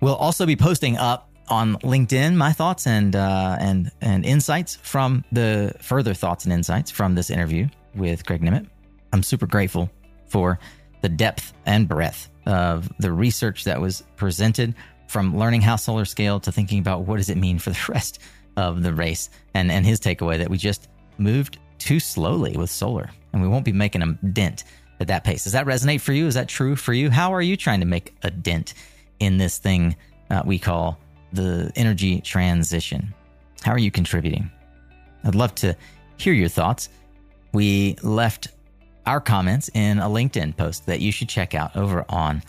We'll 0.00 0.16
also 0.16 0.46
be 0.46 0.56
posting 0.56 0.96
up 0.96 1.28
on 1.48 1.74
LinkedIn 1.78 2.36
my 2.36 2.52
thoughts 2.52 2.86
and 2.86 3.14
uh, 3.14 3.56
and 3.60 3.90
and 4.00 4.24
insights 4.24 4.76
from 4.76 5.24
the 5.32 5.74
further 5.80 6.14
thoughts 6.14 6.44
and 6.44 6.52
insights 6.52 6.90
from 6.90 7.14
this 7.14 7.28
interview 7.28 7.68
with 7.94 8.24
Greg 8.24 8.40
Nemet. 8.40 8.66
I'm 9.12 9.22
super 9.22 9.46
grateful 9.46 9.90
for 10.28 10.58
the 11.02 11.08
depth 11.08 11.52
and 11.66 11.88
breadth 11.88 12.30
of 12.46 12.88
the 12.98 13.12
research 13.12 13.64
that 13.64 13.80
was 13.80 14.04
presented 14.16 14.74
from 15.10 15.36
learning 15.36 15.60
how 15.60 15.74
solar 15.74 16.04
scale 16.04 16.38
to 16.38 16.52
thinking 16.52 16.78
about 16.78 17.02
what 17.02 17.16
does 17.16 17.28
it 17.28 17.36
mean 17.36 17.58
for 17.58 17.70
the 17.70 17.84
rest 17.88 18.20
of 18.56 18.82
the 18.82 18.94
race 18.94 19.28
and, 19.54 19.70
and 19.70 19.84
his 19.84 20.00
takeaway 20.00 20.38
that 20.38 20.48
we 20.48 20.56
just 20.56 20.88
moved 21.18 21.58
too 21.78 21.98
slowly 21.98 22.56
with 22.56 22.70
solar, 22.70 23.10
and 23.32 23.42
we 23.42 23.48
won't 23.48 23.64
be 23.64 23.72
making 23.72 24.02
a 24.02 24.12
dent 24.32 24.64
at 25.00 25.08
that 25.08 25.24
pace. 25.24 25.44
Does 25.44 25.54
that 25.54 25.66
resonate 25.66 26.00
for 26.00 26.12
you? 26.12 26.26
Is 26.26 26.34
that 26.34 26.48
true 26.48 26.76
for 26.76 26.92
you? 26.92 27.10
How 27.10 27.34
are 27.34 27.42
you 27.42 27.56
trying 27.56 27.80
to 27.80 27.86
make 27.86 28.14
a 28.22 28.30
dent 28.30 28.74
in 29.18 29.38
this 29.38 29.58
thing 29.58 29.96
uh, 30.30 30.42
we 30.44 30.58
call 30.58 30.98
the 31.32 31.72
energy 31.74 32.20
transition? 32.20 33.12
How 33.62 33.72
are 33.72 33.78
you 33.78 33.90
contributing? 33.90 34.50
I'd 35.24 35.34
love 35.34 35.54
to 35.56 35.76
hear 36.18 36.34
your 36.34 36.48
thoughts. 36.48 36.88
We 37.52 37.96
left 38.02 38.48
our 39.06 39.20
comments 39.20 39.70
in 39.74 39.98
a 39.98 40.06
LinkedIn 40.06 40.56
post 40.56 40.86
that 40.86 41.00
you 41.00 41.10
should 41.10 41.28
check 41.28 41.54
out 41.54 41.74
over 41.74 42.04
on 42.08 42.42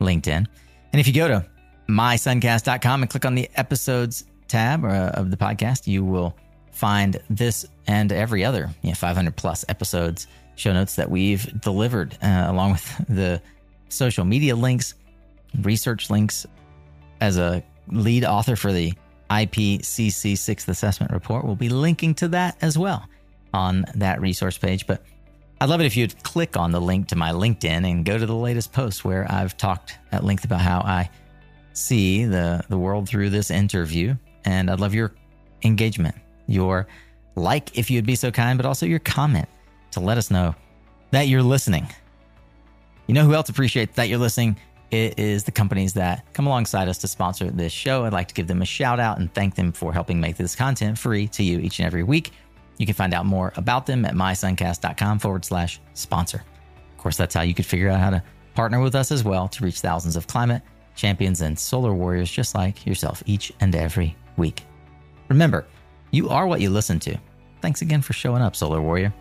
LinkedIn. 0.00 0.46
And 0.92 1.00
if 1.00 1.06
you 1.06 1.12
go 1.12 1.28
to 1.28 1.46
mysuncast.com 1.88 3.02
and 3.02 3.10
click 3.10 3.24
on 3.24 3.34
the 3.34 3.48
episodes 3.56 4.24
tab 4.48 4.84
uh, 4.84 5.10
of 5.14 5.30
the 5.30 5.36
podcast, 5.36 5.86
you 5.86 6.04
will 6.04 6.34
find 6.72 7.20
this 7.28 7.66
and 7.86 8.12
every 8.12 8.44
other 8.44 8.70
you 8.82 8.90
know, 8.90 8.94
500 8.94 9.34
plus 9.34 9.64
episodes 9.68 10.26
show 10.56 10.72
notes 10.72 10.96
that 10.96 11.10
we've 11.10 11.60
delivered, 11.60 12.16
uh, 12.22 12.46
along 12.48 12.72
with 12.72 13.04
the 13.08 13.40
social 13.88 14.24
media 14.24 14.54
links, 14.54 14.94
research 15.60 16.10
links. 16.10 16.46
As 17.20 17.36
a 17.36 17.64
lead 17.88 18.24
author 18.24 18.54
for 18.54 18.72
the 18.72 18.92
IPCC 19.28 20.38
Sixth 20.38 20.68
Assessment 20.68 21.12
Report, 21.12 21.44
we'll 21.44 21.56
be 21.56 21.68
linking 21.68 22.14
to 22.16 22.28
that 22.28 22.56
as 22.60 22.78
well 22.78 23.04
on 23.52 23.84
that 23.96 24.20
resource 24.20 24.56
page. 24.56 24.86
But 24.86 25.02
I'd 25.60 25.68
love 25.68 25.80
it 25.80 25.86
if 25.86 25.96
you'd 25.96 26.22
click 26.22 26.56
on 26.56 26.70
the 26.70 26.80
link 26.80 27.08
to 27.08 27.16
my 27.16 27.32
LinkedIn 27.32 27.90
and 27.90 28.04
go 28.04 28.16
to 28.16 28.24
the 28.26 28.36
latest 28.36 28.72
post 28.72 29.04
where 29.04 29.26
I've 29.28 29.56
talked 29.56 29.98
at 30.12 30.22
length 30.22 30.44
about 30.44 30.60
how 30.60 30.78
I 30.78 31.10
see 31.78 32.24
the, 32.24 32.64
the 32.68 32.78
world 32.78 33.08
through 33.08 33.30
this 33.30 33.50
interview. 33.50 34.16
And 34.44 34.70
I'd 34.70 34.80
love 34.80 34.94
your 34.94 35.12
engagement, 35.62 36.14
your 36.46 36.86
like, 37.36 37.76
if 37.78 37.90
you'd 37.90 38.06
be 38.06 38.16
so 38.16 38.30
kind, 38.30 38.58
but 38.58 38.66
also 38.66 38.86
your 38.86 38.98
comment 38.98 39.48
to 39.92 40.00
let 40.00 40.18
us 40.18 40.30
know 40.30 40.54
that 41.10 41.28
you're 41.28 41.42
listening. 41.42 41.86
You 43.06 43.14
know 43.14 43.24
who 43.24 43.34
else 43.34 43.48
appreciates 43.48 43.96
that 43.96 44.08
you're 44.08 44.18
listening? 44.18 44.56
It 44.90 45.18
is 45.18 45.44
the 45.44 45.52
companies 45.52 45.92
that 45.94 46.32
come 46.32 46.46
alongside 46.46 46.88
us 46.88 46.98
to 46.98 47.08
sponsor 47.08 47.50
this 47.50 47.72
show. 47.72 48.04
I'd 48.04 48.12
like 48.12 48.28
to 48.28 48.34
give 48.34 48.46
them 48.46 48.62
a 48.62 48.66
shout 48.66 49.00
out 49.00 49.18
and 49.18 49.32
thank 49.32 49.54
them 49.54 49.72
for 49.72 49.92
helping 49.92 50.20
make 50.20 50.36
this 50.36 50.54
content 50.54 50.98
free 50.98 51.28
to 51.28 51.42
you 51.42 51.58
each 51.58 51.78
and 51.78 51.86
every 51.86 52.02
week. 52.02 52.32
You 52.78 52.86
can 52.86 52.94
find 52.94 53.12
out 53.12 53.26
more 53.26 53.52
about 53.56 53.86
them 53.86 54.04
at 54.04 54.14
mysuncast.com 54.14 55.18
forward 55.18 55.44
slash 55.44 55.80
sponsor. 55.94 56.42
Of 56.92 56.98
course, 56.98 57.16
that's 57.16 57.34
how 57.34 57.42
you 57.42 57.54
could 57.54 57.66
figure 57.66 57.90
out 57.90 58.00
how 58.00 58.10
to 58.10 58.22
partner 58.54 58.80
with 58.80 58.94
us 58.94 59.12
as 59.12 59.24
well 59.24 59.48
to 59.48 59.64
reach 59.64 59.80
thousands 59.80 60.16
of 60.16 60.26
climate 60.26 60.62
champions, 60.98 61.40
and 61.40 61.58
solar 61.58 61.94
warriors 61.94 62.30
just 62.30 62.54
like 62.54 62.84
yourself 62.84 63.22
each 63.24 63.52
and 63.60 63.74
every 63.74 64.14
week. 64.36 64.64
Remember, 65.28 65.66
you 66.10 66.28
are 66.28 66.46
what 66.46 66.60
you 66.60 66.68
listen 66.68 66.98
to. 67.00 67.16
Thanks 67.62 67.80
again 67.80 68.02
for 68.02 68.12
showing 68.12 68.42
up, 68.42 68.54
Solar 68.54 68.82
Warrior. 68.82 69.12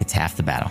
It's 0.00 0.12
half 0.12 0.36
the 0.36 0.42
battle. 0.42 0.70